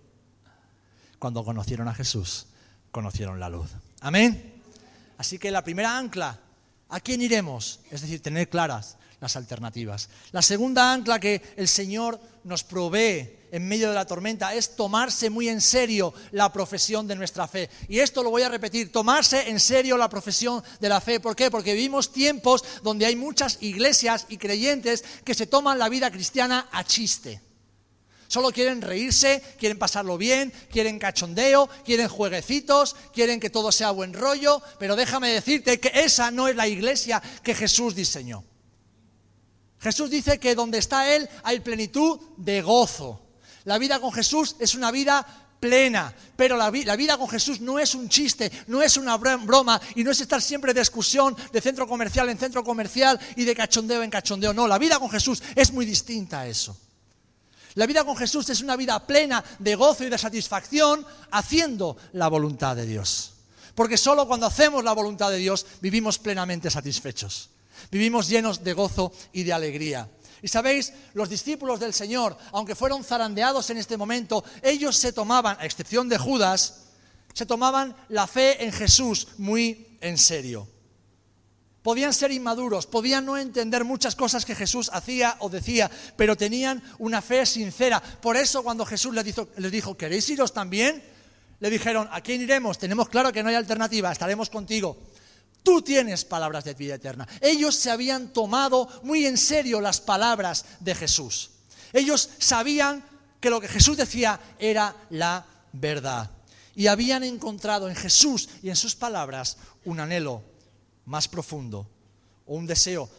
[1.20, 2.48] Cuando conocieron a Jesús,
[2.92, 3.70] conocieron la luz.
[4.02, 4.64] Amén.
[5.18, 6.40] Así que la primera ancla,
[6.90, 7.82] ¿a quién iremos?
[7.92, 10.10] Es decir, tener claras las alternativas.
[10.32, 15.30] La segunda ancla que el Señor nos provee en medio de la tormenta es tomarse
[15.30, 17.70] muy en serio la profesión de nuestra fe.
[17.88, 21.20] Y esto lo voy a repetir, tomarse en serio la profesión de la fe.
[21.20, 21.52] ¿Por qué?
[21.52, 26.70] Porque vivimos tiempos donde hay muchas iglesias y creyentes que se toman la vida cristiana
[26.72, 27.42] a chiste.
[28.28, 34.14] Solo quieren reírse, quieren pasarlo bien, quieren cachondeo, quieren jueguecitos, quieren que todo sea buen
[34.14, 38.44] rollo, pero déjame decirte que esa no es la iglesia que Jesús diseñó.
[39.80, 43.22] Jesús dice que donde está Él hay plenitud de gozo.
[43.66, 45.26] La vida con Jesús es una vida
[45.60, 50.04] plena, pero la, vida con Jesús no es un chiste, no es una broma y
[50.04, 54.02] no es estar siempre de excursión de centro comercial en centro comercial y de cachondeo
[54.04, 54.54] en cachondeo.
[54.54, 56.78] No, la vida con Jesús es muy distinta a eso.
[57.76, 62.28] La vida con Jesús es una vida plena de gozo y de satisfacción haciendo la
[62.28, 63.34] voluntad de Dios.
[63.76, 67.50] Porque solo cuando hacemos la voluntad de Dios vivimos plenamente satisfechos.
[67.92, 70.10] Vivimos llenos de gozo y de alegría.
[70.42, 75.58] Y sabéis, los discípulos del Señor, aunque fueron zarandeados en este momento, ellos se tomaban,
[75.60, 76.86] a excepción de Judas,
[77.34, 80.68] se tomaban la fe en Jesús muy en serio.
[81.82, 86.84] Podían ser inmaduros, podían no entender muchas cosas que Jesús hacía o decía, pero tenían
[87.00, 88.02] una fe sincera.
[88.02, 91.02] Por eso cuando Jesús les dijo, les dijo ¿queréis iros también?
[91.60, 92.78] Le dijeron, ¿a quién iremos?
[92.78, 94.98] Tenemos claro que no hay alternativa, estaremos contigo.
[95.64, 97.28] Tú tienes palabras de vida eterna.
[97.42, 101.52] Ellos se habían tomado muy en serio las palabras de Jesús.
[101.94, 103.04] Ellos sabían
[103.40, 106.32] que lo que Jesús decía era la verdad.
[106.76, 110.44] Y habían encontrado en Jesús y en sus palabras un anhelo
[111.06, 111.90] más profundo
[112.46, 113.10] o un deseo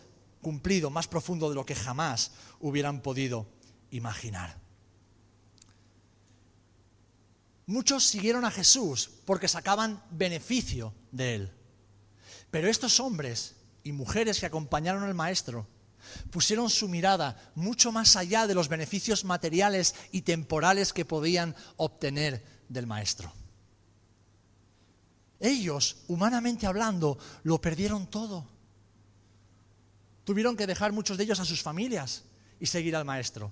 [0.41, 3.47] cumplido más profundo de lo que jamás hubieran podido
[3.91, 4.59] imaginar.
[7.67, 11.60] Muchos siguieron a Jesús porque sacaban beneficio de él.
[12.51, 15.67] Pero estos hombres y mujeres que acompañaron al Maestro
[16.31, 22.45] pusieron su mirada mucho más allá de los beneficios materiales y temporales que podían obtener
[22.69, 23.33] del Maestro.
[25.41, 28.47] Ellos, humanamente hablando, lo perdieron todo.
[30.25, 32.25] Tuvieron que dejar muchos de ellos a sus familias
[32.61, 33.51] y seguir al maestro.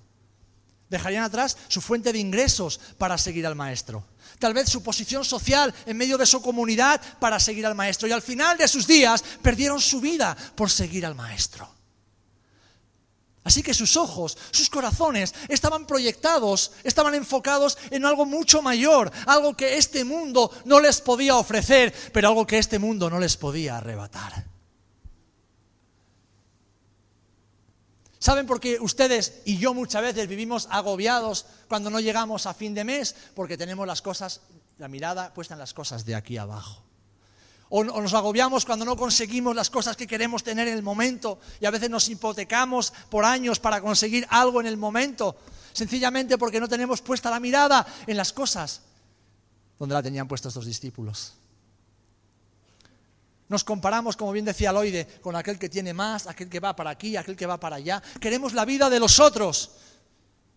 [0.89, 4.03] Dejarían atrás su fuente de ingresos para seguir al maestro.
[4.39, 8.07] Tal vez su posición social en medio de su comunidad para seguir al maestro.
[8.07, 11.69] Y al final de sus días perdieron su vida por seguir al maestro.
[13.43, 19.55] Así que sus ojos, sus corazones estaban proyectados, estaban enfocados en algo mucho mayor, algo
[19.55, 23.77] que este mundo no les podía ofrecer, pero algo que este mundo no les podía
[23.77, 24.45] arrebatar.
[28.19, 32.73] ¿Saben por qué ustedes y yo muchas veces vivimos agobiados cuando no llegamos a fin
[32.73, 33.15] de mes?
[33.33, 34.41] Porque tenemos las cosas,
[34.77, 36.83] la mirada puesta en las cosas de aquí abajo.
[37.69, 41.65] O, nos agobiamos cuando no conseguimos las cosas que queremos tener en el momento y
[41.65, 45.37] a veces nos hipotecamos por años para conseguir algo en el momento,
[45.71, 48.81] sencillamente porque no tenemos puesta la mirada en las cosas
[49.77, 51.35] donde la tenían puestos estos discípulos.
[53.49, 56.91] Nos comparamos, como bien decía Loide, con aquel que tiene más, aquel que va para
[56.91, 58.01] aquí, aquel que va para allá.
[58.21, 59.71] Queremos la vida de los otros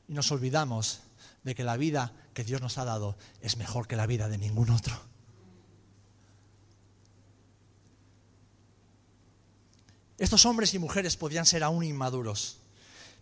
[0.06, 1.00] y nos olvidamos
[1.42, 4.36] de que la vida que Dios nos ha dado es mejor que la vida de
[4.36, 4.94] ningún otro.
[10.18, 12.58] Estos hombres y mujeres podían ser aún inmaduros,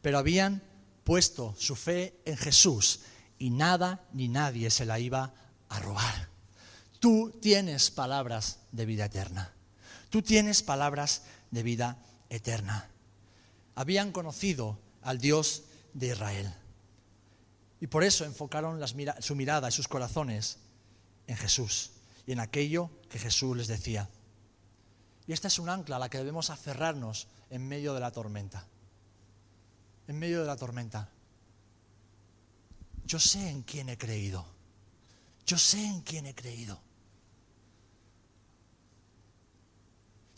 [0.02, 0.62] pero habían
[1.04, 3.00] puesto su fe en Jesús
[3.38, 5.33] y nada ni nadie se la iba
[5.68, 6.28] a robar.
[6.98, 9.54] Tú tienes palabras de vida eterna.
[10.11, 11.96] Tú tienes palabras de vida
[12.29, 12.90] eterna.
[13.77, 16.55] Habían conocido al Dios de Israel.
[17.81, 18.81] Y por eso enfocaron
[19.20, 20.59] su mirada y sus corazones
[21.27, 21.92] en Jesús
[22.27, 24.09] y en aquello que Jesús les decía.
[25.27, 28.66] Y esta es un ancla a la que debemos aferrarnos en medio de la tormenta.
[30.09, 31.09] En medio de la tormenta.
[33.05, 34.44] Yo sé en quién he creído.
[35.46, 36.81] Yo sé en quién he creído.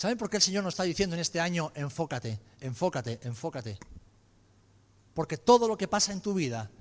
[0.03, 3.79] ¿Saben por qué el Señor nos está diciendo en este año, enfócate, enfócate, enfócate?
[5.15, 6.73] Porque todo lo que pasa en tu vida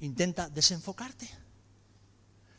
[0.00, 1.30] intenta desenfocarte.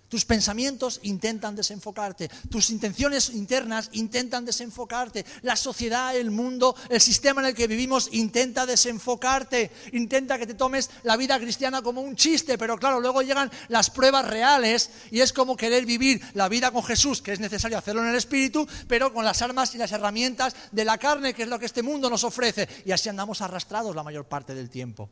[0.09, 7.41] Tus pensamientos intentan desenfocarte, tus intenciones internas intentan desenfocarte, la sociedad, el mundo, el sistema
[7.41, 12.15] en el que vivimos intenta desenfocarte, intenta que te tomes la vida cristiana como un
[12.15, 16.71] chiste, pero claro, luego llegan las pruebas reales y es como querer vivir la vida
[16.71, 19.91] con Jesús, que es necesario hacerlo en el Espíritu, pero con las armas y las
[19.91, 23.41] herramientas de la carne, que es lo que este mundo nos ofrece, y así andamos
[23.41, 25.09] arrastrados la mayor parte del tiempo.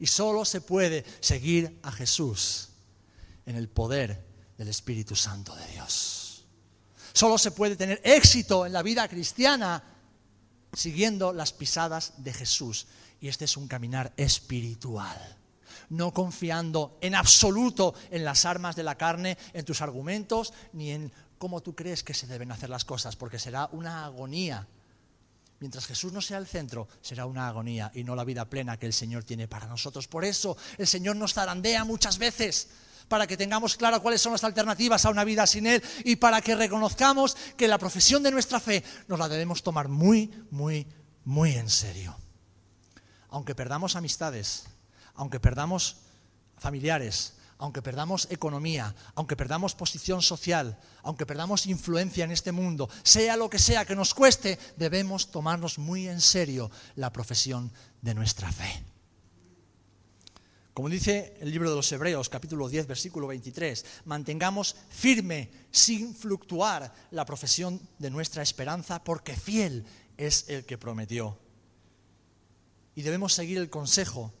[0.00, 2.70] Y solo se puede seguir a Jesús
[3.46, 4.24] en el poder
[4.58, 6.44] del Espíritu Santo de Dios.
[7.12, 9.82] Solo se puede tener éxito en la vida cristiana
[10.72, 12.86] siguiendo las pisadas de Jesús.
[13.20, 15.38] Y este es un caminar espiritual.
[15.88, 21.12] No confiando en absoluto en las armas de la carne, en tus argumentos, ni en
[21.38, 24.66] cómo tú crees que se deben hacer las cosas, porque será una agonía
[25.58, 28.86] Mientras Jesús no sea el centro, será una agonía y no la vida plena que
[28.86, 30.06] el Señor tiene para nosotros.
[30.06, 32.68] Por eso el Señor nos zarandea muchas veces
[33.08, 36.40] para que tengamos claro cuáles son las alternativas a una vida sin Él y para
[36.40, 40.86] que reconozcamos que la profesión de nuestra fe nos la debemos tomar muy, muy,
[41.24, 42.16] muy en serio.
[43.28, 44.64] Aunque perdamos amistades,
[45.14, 45.98] aunque perdamos
[46.58, 53.36] familiares, aunque perdamos economía, aunque perdamos posición social, aunque perdamos influencia en este mundo, sea
[53.36, 58.52] lo que sea que nos cueste, debemos tomarnos muy en serio la profesión de nuestra
[58.52, 58.84] fe.
[60.76, 66.92] Como dice el libro de los Hebreos, capítulo 10, versículo 23, mantengamos firme, sin fluctuar,
[67.12, 69.86] la profesión de nuestra esperanza, porque fiel
[70.18, 71.38] es el que prometió.
[72.94, 74.34] Y debemos seguir el consejo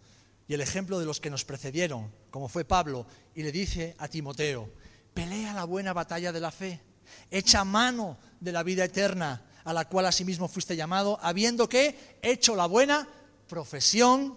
[0.46, 4.06] y el ejemplo de los que nos precedieron, como fue Pablo, y le dice a
[4.06, 4.68] Timoteo,
[5.14, 6.82] pelea la buena batalla de la fe,
[7.30, 12.54] echa mano de la vida eterna, a la cual asimismo fuiste llamado, habiendo que hecho
[12.54, 13.08] la buena
[13.48, 14.36] profesión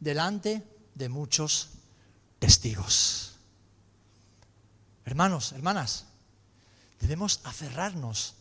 [0.00, 0.73] delante de
[1.08, 1.70] muchos
[2.38, 3.34] testigos.
[5.04, 6.06] Hermanos, hermanas,
[7.00, 8.34] debemos aferrarnos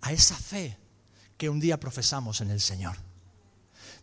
[0.00, 0.76] a esa fe
[1.36, 2.96] que un día profesamos en el Señor.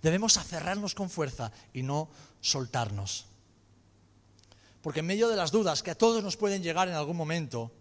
[0.01, 2.09] Debemos aferrarnos con fuerza y no
[2.41, 3.25] soltarnos.
[4.81, 7.71] Porque en medio de las dudas que a todos nos pueden llegar en algún momento,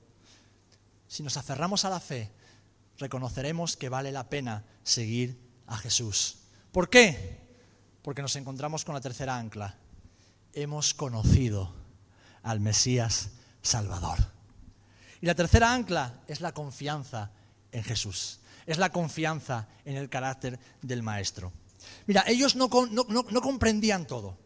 [1.08, 2.30] si nos aferramos a la fe,
[2.98, 6.36] reconoceremos que vale la pena seguir a Jesús.
[6.72, 7.40] ¿Por qué?
[8.02, 9.76] Porque nos encontramos con la tercera ancla,
[10.54, 11.72] hemos conocido
[12.42, 13.30] al Mesías
[13.62, 14.18] Salvador.
[15.20, 17.30] Y la tercera ancla es la confianza
[17.72, 21.52] en Jesús, es la confianza en el carácter del Maestro.
[22.06, 24.36] Mira, ellos no, comprendían todo.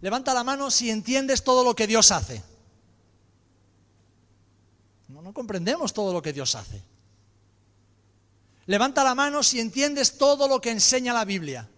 [0.00, 2.42] Levanta la mano si entiendes todo lo que Dios hace.
[5.08, 6.82] No, comprendemos todo lo que Dios hace.
[8.66, 11.68] Levanta la mano si entiendes todo lo que enseña la Biblia.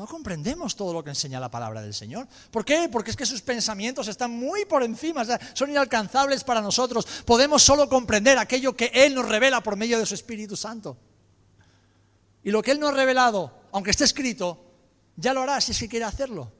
[0.00, 2.26] No comprendemos todo lo que enseña la palabra del Señor.
[2.50, 2.88] ¿Por qué?
[2.90, 7.06] Porque es que sus pensamientos están muy por encima, son inalcanzables para nosotros.
[7.26, 10.96] Podemos solo comprender aquello que Él nos revela por medio de su Espíritu Santo.
[12.42, 14.72] Y lo que Él nos ha revelado, aunque esté escrito,
[15.16, 16.50] ya lo hará si es que quiere hacerlo.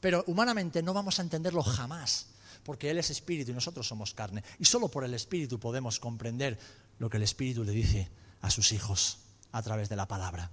[0.00, 2.28] Pero humanamente no vamos a entenderlo jamás,
[2.62, 4.42] porque Él es Espíritu y nosotros somos carne.
[4.58, 6.58] Y solo por el Espíritu podemos comprender
[6.98, 8.08] lo que el Espíritu le dice
[8.40, 9.18] a sus hijos
[9.52, 10.50] a través de la palabra.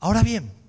[0.00, 0.66] Ahora bien,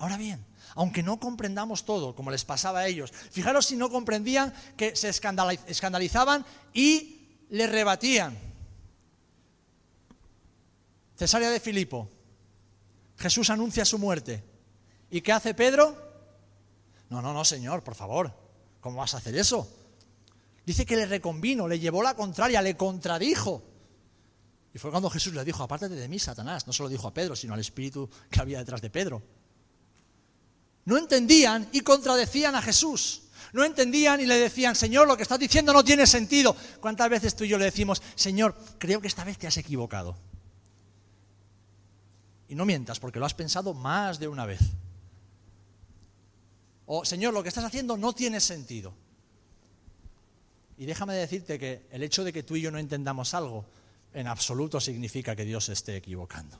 [0.00, 0.42] Ahora bien,
[0.76, 5.10] aunque no comprendamos todo, como les pasaba a ellos, fijaros si no comprendían que se
[5.10, 8.34] escandalizaban y le rebatían.
[11.18, 12.08] Cesárea de Filipo,
[13.18, 14.42] Jesús anuncia su muerte.
[15.10, 15.94] ¿Y qué hace Pedro?
[17.10, 18.32] No, no, no, Señor, por favor,
[18.80, 19.70] ¿cómo vas a hacer eso?
[20.64, 23.62] Dice que le reconvino, le llevó la contraria, le contradijo.
[24.72, 26.66] Y fue cuando Jesús le dijo, apártate de mí, Satanás.
[26.66, 29.22] No se lo dijo a Pedro, sino al espíritu que había detrás de Pedro
[30.84, 33.22] no entendían y contradecían a Jesús.
[33.52, 36.54] No entendían y le decían, Señor, lo que estás diciendo no tiene sentido.
[36.80, 40.16] ¿Cuántas veces tú y yo le decimos, Señor, creo que esta vez te has equivocado?
[42.48, 44.60] Y no mientas, porque lo has pensado más de una vez.
[46.86, 48.92] O, Señor, lo que estás haciendo no tiene sentido.
[50.76, 53.66] Y déjame decirte que el hecho de que tú y yo no entendamos algo,
[54.12, 56.58] en absoluto significa que Dios esté equivocando.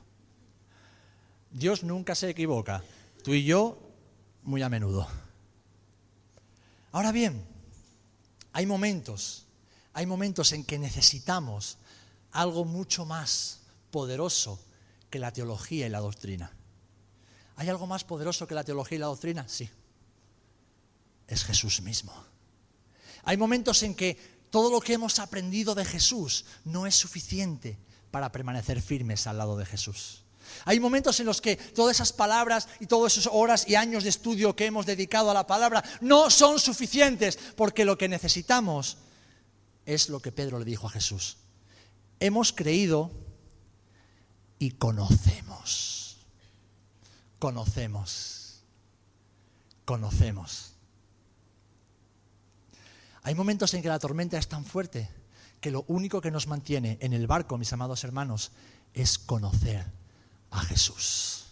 [1.51, 2.83] Dios nunca se equivoca.
[3.23, 3.90] Tú y yo
[4.43, 5.07] muy a menudo.
[6.91, 7.45] Ahora bien,
[8.53, 9.45] hay momentos,
[9.93, 11.77] hay momentos en que necesitamos
[12.31, 13.61] algo mucho más
[13.91, 14.59] poderoso
[15.09, 16.51] que la teología y la doctrina.
[17.57, 19.47] ¿Hay algo más poderoso que la teología y la doctrina?
[19.47, 19.69] Sí.
[21.27, 22.13] Es Jesús mismo.
[23.23, 24.17] Hay momentos en que
[24.49, 27.77] todo lo que hemos aprendido de Jesús no es suficiente
[28.09, 30.23] para permanecer firmes al lado de Jesús.
[30.65, 34.09] Hay momentos en los que todas esas palabras y todas esas horas y años de
[34.09, 38.97] estudio que hemos dedicado a la palabra no son suficientes, porque lo que necesitamos
[39.85, 41.37] es lo que Pedro le dijo a Jesús.
[42.19, 43.11] Hemos creído
[44.59, 46.17] y conocemos.
[47.39, 48.61] Conocemos.
[49.85, 50.73] Conocemos.
[53.23, 55.09] Hay momentos en que la tormenta es tan fuerte
[55.59, 58.51] que lo único que nos mantiene en el barco, mis amados hermanos,
[58.93, 59.85] es conocer
[60.51, 61.45] a Jesús,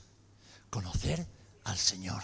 [0.70, 1.26] conocer
[1.64, 2.22] al Señor.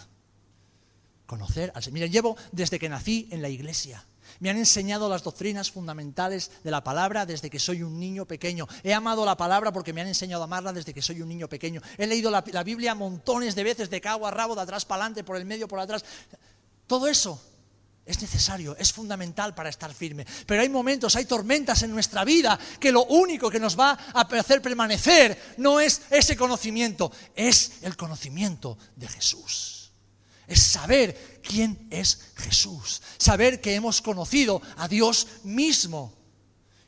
[1.26, 1.94] Conocer al Señor.
[1.94, 4.06] Mira, llevo desde que nací en la iglesia.
[4.40, 8.68] Me han enseñado las doctrinas fundamentales de la palabra desde que soy un niño pequeño.
[8.84, 11.48] He amado la palabra porque me han enseñado a amarla desde que soy un niño
[11.48, 11.82] pequeño.
[11.98, 15.04] He leído la, la Biblia montones de veces, de cabo a rabo, de atrás para
[15.04, 16.04] adelante, por el medio, por atrás.
[16.86, 17.42] Todo eso
[18.06, 20.28] Es necesario, es fundamental para estar firme.
[20.46, 24.22] Pero hay momentos, hay tormentas en nuestra vida que lo único que nos va a
[24.22, 29.92] hacer permanecer no es ese conocimiento, es el conocimiento de Jesús.
[30.48, 36.14] Es saber quién es Jesús, saber que hemos conocido a Dios mismo.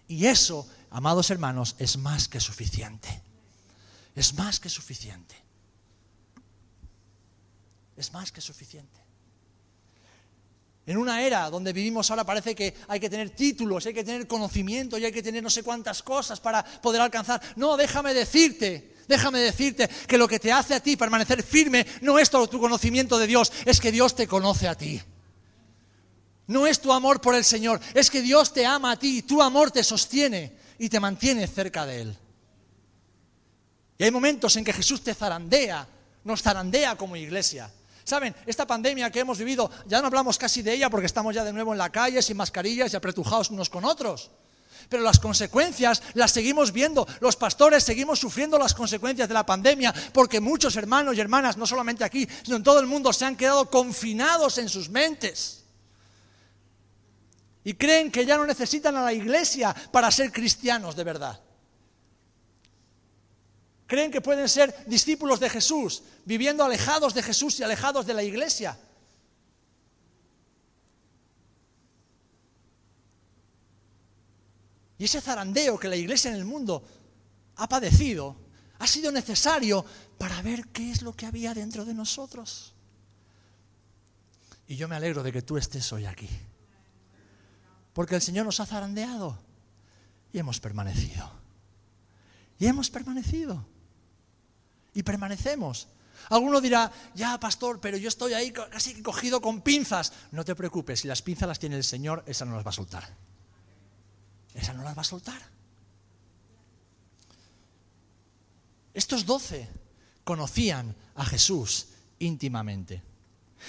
[0.07, 3.23] Y eso, amados hermanos, es más que suficiente.
[4.15, 5.35] Es más que suficiente.
[7.95, 9.06] Es más que suficiente.
[10.87, 14.25] En una era donde vivimos ahora parece que hay que tener títulos, hay que tener
[14.25, 17.41] conocimiento y hay que tener no sé cuántas cosas para poder alcanzar.
[17.57, 22.17] No, déjame decirte, déjame decirte que lo que te hace a ti permanecer firme no
[22.17, 25.01] es todo tu conocimiento de Dios, es que Dios te conoce a ti.
[26.47, 29.41] No es tu amor por el Señor, es que Dios te ama a ti, tu
[29.41, 32.17] amor te sostiene y te mantiene cerca de Él.
[33.97, 35.85] Y hay momentos en que Jesús te zarandea,
[36.23, 37.69] nos zarandea como iglesia.
[38.07, 41.43] Saben, esta pandemia que hemos vivido, ya no hablamos casi de ella porque estamos ya
[41.43, 44.31] de nuevo en la calle, sin mascarillas y apretujados unos con otros.
[44.87, 47.05] Pero las consecuencias las seguimos viendo.
[47.19, 51.67] Los pastores seguimos sufriendo las consecuencias de la pandemia porque muchos hermanos y hermanas, no
[51.67, 55.65] solamente aquí, sino en todo el mundo, se han quedado confinados en sus mentes.
[57.65, 61.41] Y creen que ya no necesitan a la iglesia para ser cristianos de verdad.
[63.87, 68.21] Creen que pueden ser discípulos de Jesús, viviendo alejados de Jesús y alejados de la
[68.21, 68.77] iglesia.
[74.99, 76.83] Y ese zarandeo que la iglesia en el mundo
[77.55, 78.35] ha padecido
[78.79, 79.85] ha sido necesario
[80.17, 82.73] para ver qué es lo que había dentro de nosotros.
[84.67, 86.29] Y yo me alegro de que tú estés hoy aquí.
[87.93, 89.39] Porque el Señor nos ha zarandeado
[90.31, 91.31] y hemos permanecido.
[92.59, 93.65] Y hemos permanecido
[94.97, 95.87] y permanecemos.
[96.29, 100.11] Alguno dirá, ya pastor, pero yo estoy ahí casi cogido con pinzas.
[100.31, 102.73] No te preocupes, si las pinzas las tiene el Señor, esa no las va a
[102.73, 103.07] soltar.
[104.55, 105.39] Esa no las va a soltar.
[108.95, 109.69] Estos doce
[110.23, 113.03] conocían a Jesús íntimamente.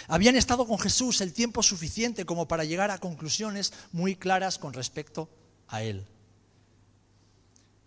[0.07, 4.73] Habían estado con Jesús el tiempo suficiente como para llegar a conclusiones muy claras con
[4.73, 5.29] respecto
[5.69, 6.07] a Él.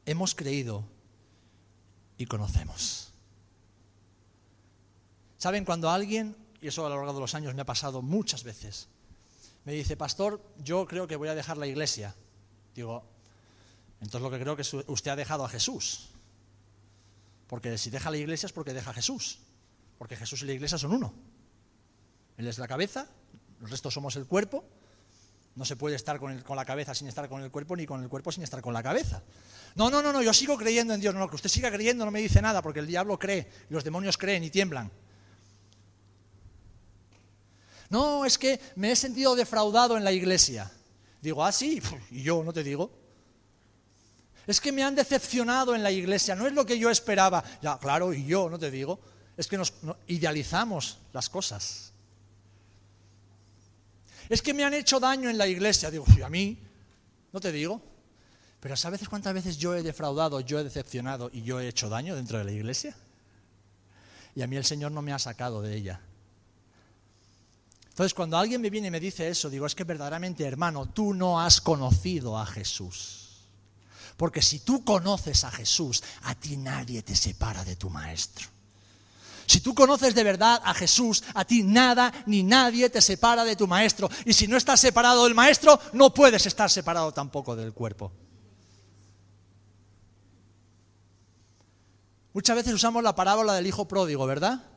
[0.06, 0.84] Hemos creído
[2.20, 3.11] y conocemos.
[5.42, 8.44] ¿Saben cuando alguien, y eso a lo largo de los años me ha pasado muchas
[8.44, 8.88] veces,
[9.66, 12.14] me dice, pastor, yo creo que voy a dejar la iglesia?
[12.76, 13.04] Digo,
[14.02, 16.10] entonces lo que creo que usted ha dejado a Jesús.
[17.48, 19.40] Porque si deja la iglesia es porque deja a Jesús.
[19.98, 21.12] Porque Jesús y la iglesia son uno.
[22.38, 23.08] Él es la cabeza,
[23.62, 24.64] los restos somos el cuerpo.
[25.56, 28.04] No se puede estar con, con, la cabeza sin estar con el cuerpo, ni con
[28.04, 29.24] el cuerpo sin estar con la cabeza.
[29.74, 31.16] No, no, no, no, yo sigo creyendo en Dios.
[31.16, 33.84] No, que usted siga creyendo no me dice nada, porque el diablo cree, y los
[33.84, 34.92] demonios creen y tiemblan.
[37.92, 40.72] No, es que me he sentido defraudado en la iglesia.
[41.22, 41.82] Digo, ah, sí,
[42.12, 42.90] y yo no te digo.
[44.48, 47.44] Es que me han decepcionado en la iglesia, no es lo que yo esperaba.
[47.62, 49.00] Ya, claro, y yo no te digo.
[49.36, 49.74] Es que nos
[50.08, 51.92] idealizamos las cosas.
[54.30, 55.92] Es que me han hecho daño en la iglesia.
[55.92, 56.58] Digo, y a mí,
[57.34, 57.82] no te digo.
[58.62, 62.16] Pero ¿sabes cuántas veces yo he defraudado, yo he decepcionado y yo he hecho daño
[62.16, 62.96] dentro de la iglesia?
[64.34, 66.00] Y a mí el Señor no me ha sacado de ella.
[67.92, 71.14] Entonces, cuando alguien me viene y me dice eso, digo, es que verdaderamente, hermano, tú
[71.14, 73.42] no has conocido a Jesús.
[74.16, 78.48] Porque si tú conoces a Jesús, a ti nadie te separa de tu Maestro.
[79.46, 83.58] Si tú conoces de verdad a Jesús, a ti nada ni nadie te separa de
[83.58, 84.10] tu Maestro.
[84.24, 88.14] Y si no estás separado del Maestro, no puedes estar separado tampoco del cuerpo.
[92.32, 94.71] Muchas veces usamos la parábola del hijo pródigo, ¿verdad?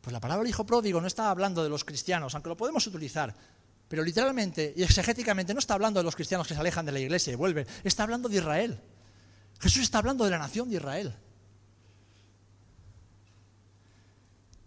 [0.00, 3.34] Pues la palabra hijo pródigo no está hablando de los cristianos, aunque lo podemos utilizar,
[3.88, 7.00] pero literalmente y exegéticamente no está hablando de los cristianos que se alejan de la
[7.00, 8.80] iglesia y vuelven, está hablando de Israel.
[9.60, 11.14] Jesús está hablando de la nación de Israel.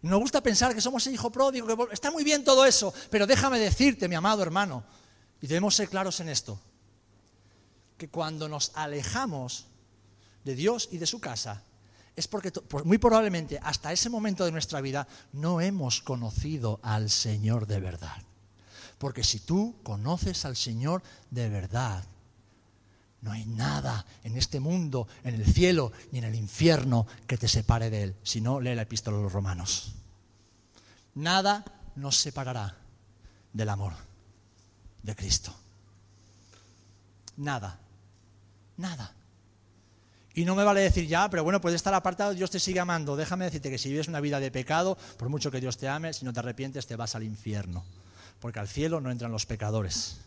[0.01, 3.27] Nos gusta pensar que somos el hijo pródigo, que está muy bien todo eso, pero
[3.27, 4.83] déjame decirte, mi amado hermano,
[5.39, 6.59] y debemos ser claros en esto,
[7.97, 9.67] que cuando nos alejamos
[10.43, 11.63] de Dios y de su casa,
[12.15, 12.51] es porque
[12.83, 18.21] muy probablemente hasta ese momento de nuestra vida no hemos conocido al Señor de verdad.
[18.97, 21.01] Porque si tú conoces al Señor
[21.31, 22.03] de verdad,
[23.21, 27.47] no hay nada en este mundo, en el cielo ni en el infierno que te
[27.47, 28.15] separe de Él.
[28.23, 29.93] Si no, lee la epístola de los romanos.
[31.15, 31.63] Nada
[31.95, 32.75] nos separará
[33.53, 33.93] del amor
[35.03, 35.53] de Cristo.
[37.37, 37.79] Nada.
[38.77, 39.13] Nada.
[40.33, 43.15] Y no me vale decir ya, pero bueno, puede estar apartado, Dios te sigue amando.
[43.15, 46.13] Déjame decirte que si vives una vida de pecado, por mucho que Dios te ame,
[46.13, 47.83] si no te arrepientes, te vas al infierno.
[48.39, 50.19] Porque al cielo no entran los pecadores.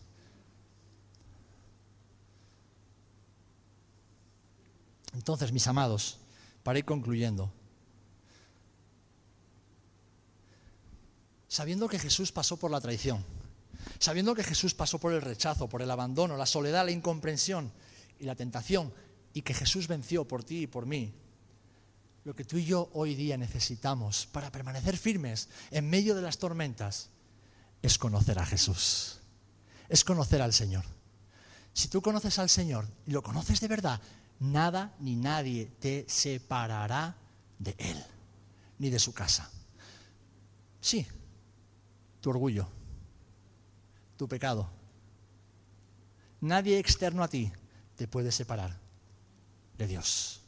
[5.14, 6.18] Entonces, mis amados,
[6.62, 7.50] para ir concluyendo,
[11.48, 13.24] sabiendo que Jesús pasó por la traición,
[13.98, 17.72] sabiendo que Jesús pasó por el rechazo, por el abandono, la soledad, la incomprensión
[18.18, 18.92] y la tentación,
[19.34, 21.12] y que Jesús venció por ti y por mí,
[22.24, 26.38] lo que tú y yo hoy día necesitamos para permanecer firmes en medio de las
[26.38, 27.10] tormentas
[27.82, 29.20] es conocer a Jesús,
[29.88, 30.84] es conocer al Señor.
[31.74, 34.00] Si tú conoces al Señor y lo conoces de verdad,
[34.38, 37.16] nada ni nadie te separará
[37.58, 38.02] de Él,
[38.78, 39.50] ni de su casa.
[40.80, 41.06] Sí,
[42.20, 42.68] tu orgullo,
[44.16, 44.70] tu pecado.
[46.40, 47.52] Nadie externo a ti
[47.96, 48.83] te puede separar
[49.78, 50.40] de Dios.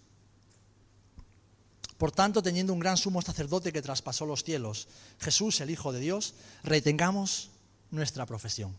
[1.99, 6.01] Por tanto, teniendo un gran sumo sacerdote que traspasó los cielos, Jesús, el Hijo de
[6.01, 7.51] Dios, retengamos
[7.91, 8.77] nuestra profesión.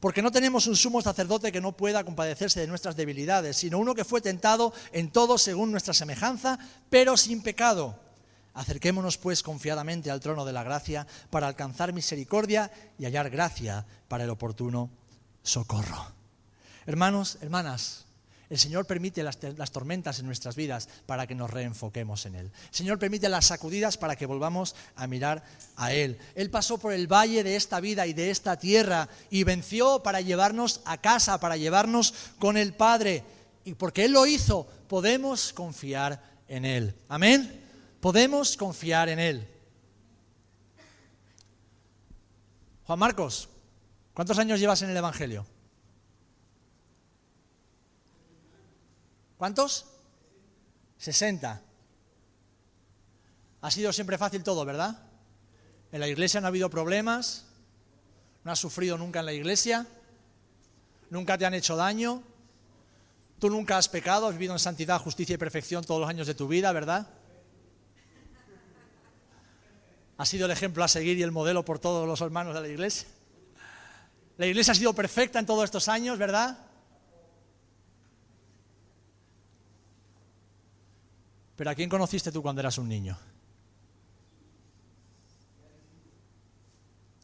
[0.00, 3.94] Porque no tenemos un sumo sacerdote que no pueda compadecerse de nuestras debilidades, sino uno
[3.94, 6.58] que fue tentado en todo según nuestra semejanza,
[6.90, 7.98] pero sin pecado.
[8.54, 14.24] Acerquémonos pues confiadamente al trono de la gracia para alcanzar misericordia y hallar gracia para
[14.24, 14.90] el oportuno
[15.42, 16.12] socorro.
[16.86, 18.05] Hermanos, hermanas,
[18.48, 19.38] el Señor permite las,
[19.72, 22.46] tormentas en nuestras vidas para que nos reenfoquemos en Él.
[22.46, 25.42] El Señor permite las sacudidas para que volvamos a mirar
[25.74, 26.18] a Él.
[26.36, 30.20] Él pasó por el valle de esta vida y de esta tierra y venció para
[30.20, 33.24] llevarnos a casa, para llevarnos con el Padre.
[33.64, 36.94] Y porque Él lo hizo, podemos confiar en Él.
[37.08, 37.64] Amén.
[38.00, 39.48] Podemos confiar en Él.
[42.84, 43.48] Juan Marcos,
[44.14, 45.44] ¿cuántos años llevas en el Evangelio?
[49.36, 49.86] ¿Cuántos?
[50.98, 51.62] 60.
[53.60, 55.02] Ha sido siempre fácil todo, ¿verdad?
[55.92, 57.46] En la iglesia no ha habido problemas,
[58.44, 59.86] no has sufrido nunca en la iglesia,
[61.10, 62.22] nunca te han hecho daño,
[63.38, 66.34] tú nunca has pecado, has vivido en santidad, justicia y perfección todos los años de
[66.34, 67.08] tu vida, ¿verdad?
[70.18, 72.68] Ha sido el ejemplo a seguir y el modelo por todos los hermanos de la
[72.68, 73.06] iglesia.
[74.38, 76.65] La iglesia ha sido perfecta en todos estos años, ¿verdad?
[81.56, 83.18] Pero ¿a quién conociste tú cuando eras un niño?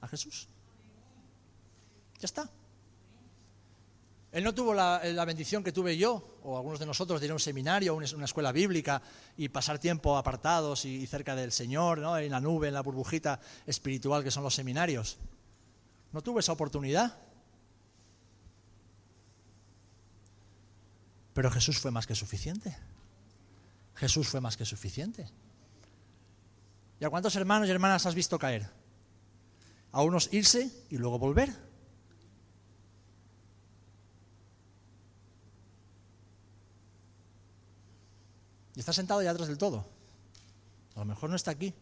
[0.01, 0.49] A Jesús.
[2.19, 2.51] Ya está.
[4.33, 7.35] Él no tuvo la, bendición que tuve yo, o algunos de nosotros, de ir a
[7.35, 9.03] un seminario, a una escuela bíblica
[9.37, 12.17] y pasar tiempo apartados y, cerca del Señor, ¿no?
[12.17, 15.19] en la nube, en la burbujita espiritual que son los seminarios.
[16.13, 17.19] No tuve esa oportunidad.
[21.35, 22.75] Pero Jesús fue más que suficiente.
[23.95, 25.29] Jesús fue más que suficiente.
[27.01, 28.69] ¿Y a cuántos hermanos y hermanas has visto caer?
[29.91, 31.53] A unos irse y luego volver.
[38.75, 39.85] Y está sentado ya atrás del todo.
[40.95, 41.75] A lo mejor no está aquí.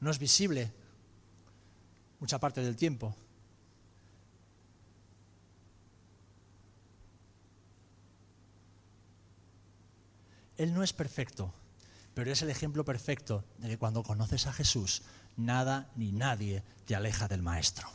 [0.00, 0.72] No es visible
[2.20, 3.14] mucha parte del tiempo.
[10.62, 11.52] Él no es perfecto,
[12.14, 15.02] pero es el ejemplo perfecto de que cuando conoces a Jesús,
[15.36, 17.88] nada ni nadie te aleja del Maestro.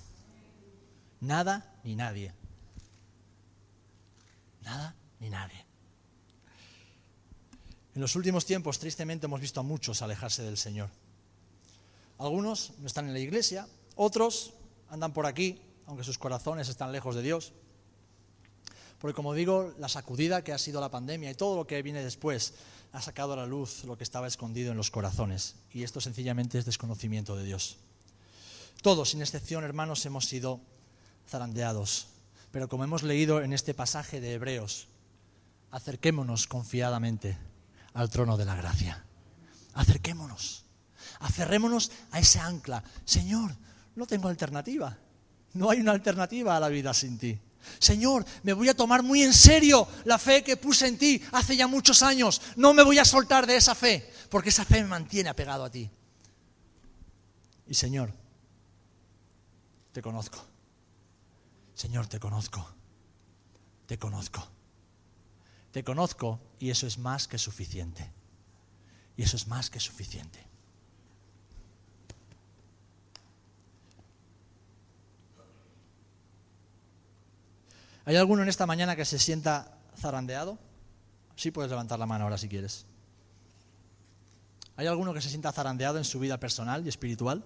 [1.22, 2.34] Nada ni nadie.
[4.64, 5.66] Nada ni nadie.
[7.96, 10.90] En los últimos tiempos, tristemente, hemos visto a muchos alejarse del Señor.
[12.18, 13.66] Algunos no están en la iglesia,
[13.96, 14.54] otros
[14.90, 17.54] andan por aquí, aunque sus corazones están lejos de Dios.
[19.00, 22.04] Porque como digo, la sacudida que ha sido la pandemia y todo lo que viene
[22.04, 22.54] después
[22.94, 25.56] ha sacado a la luz lo que estaba escondido en los corazones.
[25.72, 27.78] Y esto sencillamente es desconocimiento de Dios.
[28.82, 30.62] Todos, sin excepción, hermanos, hemos sido
[31.28, 32.08] zarandeados.
[32.52, 34.88] Pero como hemos leído en este pasaje de Hebreos,
[35.72, 37.38] acerquémonos confiadamente
[37.94, 39.04] al trono de la gracia.
[39.74, 40.66] Acerquémonos.
[41.20, 42.84] Aferrémonos a ese ancla.
[43.06, 43.56] Señor,
[43.96, 44.98] no tengo alternativa.
[45.54, 47.40] No hay una alternativa a la vida sin ti.
[47.80, 51.56] Señor, me voy a tomar muy en serio la fe que puse en ti hace
[51.56, 52.42] ya muchos años.
[52.56, 55.70] No me voy a soltar de esa fe, porque esa fe me mantiene apegado a
[55.70, 55.90] ti.
[57.68, 58.14] Y Señor,
[59.92, 60.44] te conozco.
[61.74, 62.68] Señor, te conozco.
[63.86, 64.48] Te conozco.
[65.72, 68.12] Te conozco y eso es más que suficiente.
[69.16, 70.47] Y eso es más que suficiente.
[78.08, 80.58] ¿Hay alguno en esta mañana que se sienta zarandeado?
[81.36, 82.86] Sí puedes levantar la mano ahora si quieres.
[84.78, 87.44] ¿Hay alguno que se sienta zarandeado en su vida personal y espiritual?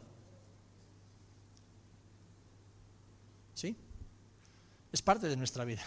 [3.55, 3.75] ¿Sí?
[4.91, 5.81] Es parte de nuestra vida.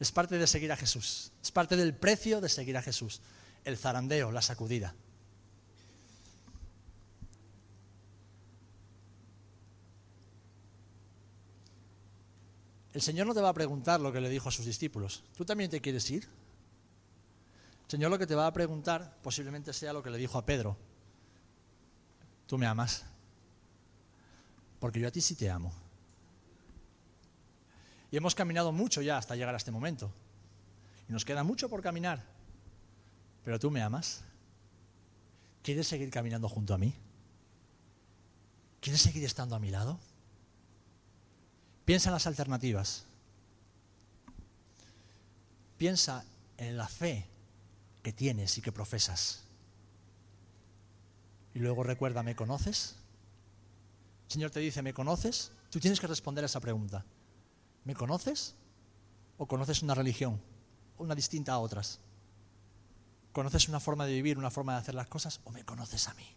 [0.00, 1.30] Es parte de seguir a Jesús.
[1.40, 3.20] Es parte del precio de seguir a Jesús.
[3.64, 4.96] El zarandeo, la sacudida.
[12.92, 15.22] El Señor no te va a preguntar lo que le dijo a sus discípulos.
[15.36, 16.24] ¿Tú también te quieres ir?
[17.84, 20.44] El Señor lo que te va a preguntar posiblemente sea lo que le dijo a
[20.44, 20.76] Pedro.
[22.46, 23.04] ¿Tú me amas?
[24.80, 25.72] Porque yo a ti sí te amo.
[28.10, 30.10] Y hemos caminado mucho ya hasta llegar a este momento.
[31.08, 32.24] Y nos queda mucho por caminar.
[33.44, 34.22] Pero tú me amas.
[35.62, 36.94] ¿Quieres seguir caminando junto a mí?
[38.80, 40.00] ¿Quieres seguir estando a mi lado?
[41.90, 43.04] Piensa en las alternativas.
[45.76, 46.24] Piensa
[46.56, 47.26] en la fe
[48.04, 49.40] que tienes y que profesas.
[51.52, 52.94] Y luego recuerda, ¿me conoces?
[54.28, 55.50] El Señor te dice, ¿me conoces?
[55.68, 57.04] Tú tienes que responder a esa pregunta.
[57.84, 58.54] ¿Me conoces?
[59.36, 60.40] ¿O conoces una religión?
[60.96, 61.98] Una distinta a otras.
[63.32, 65.40] ¿Conoces una forma de vivir, una forma de hacer las cosas?
[65.42, 66.36] ¿O me conoces a mí?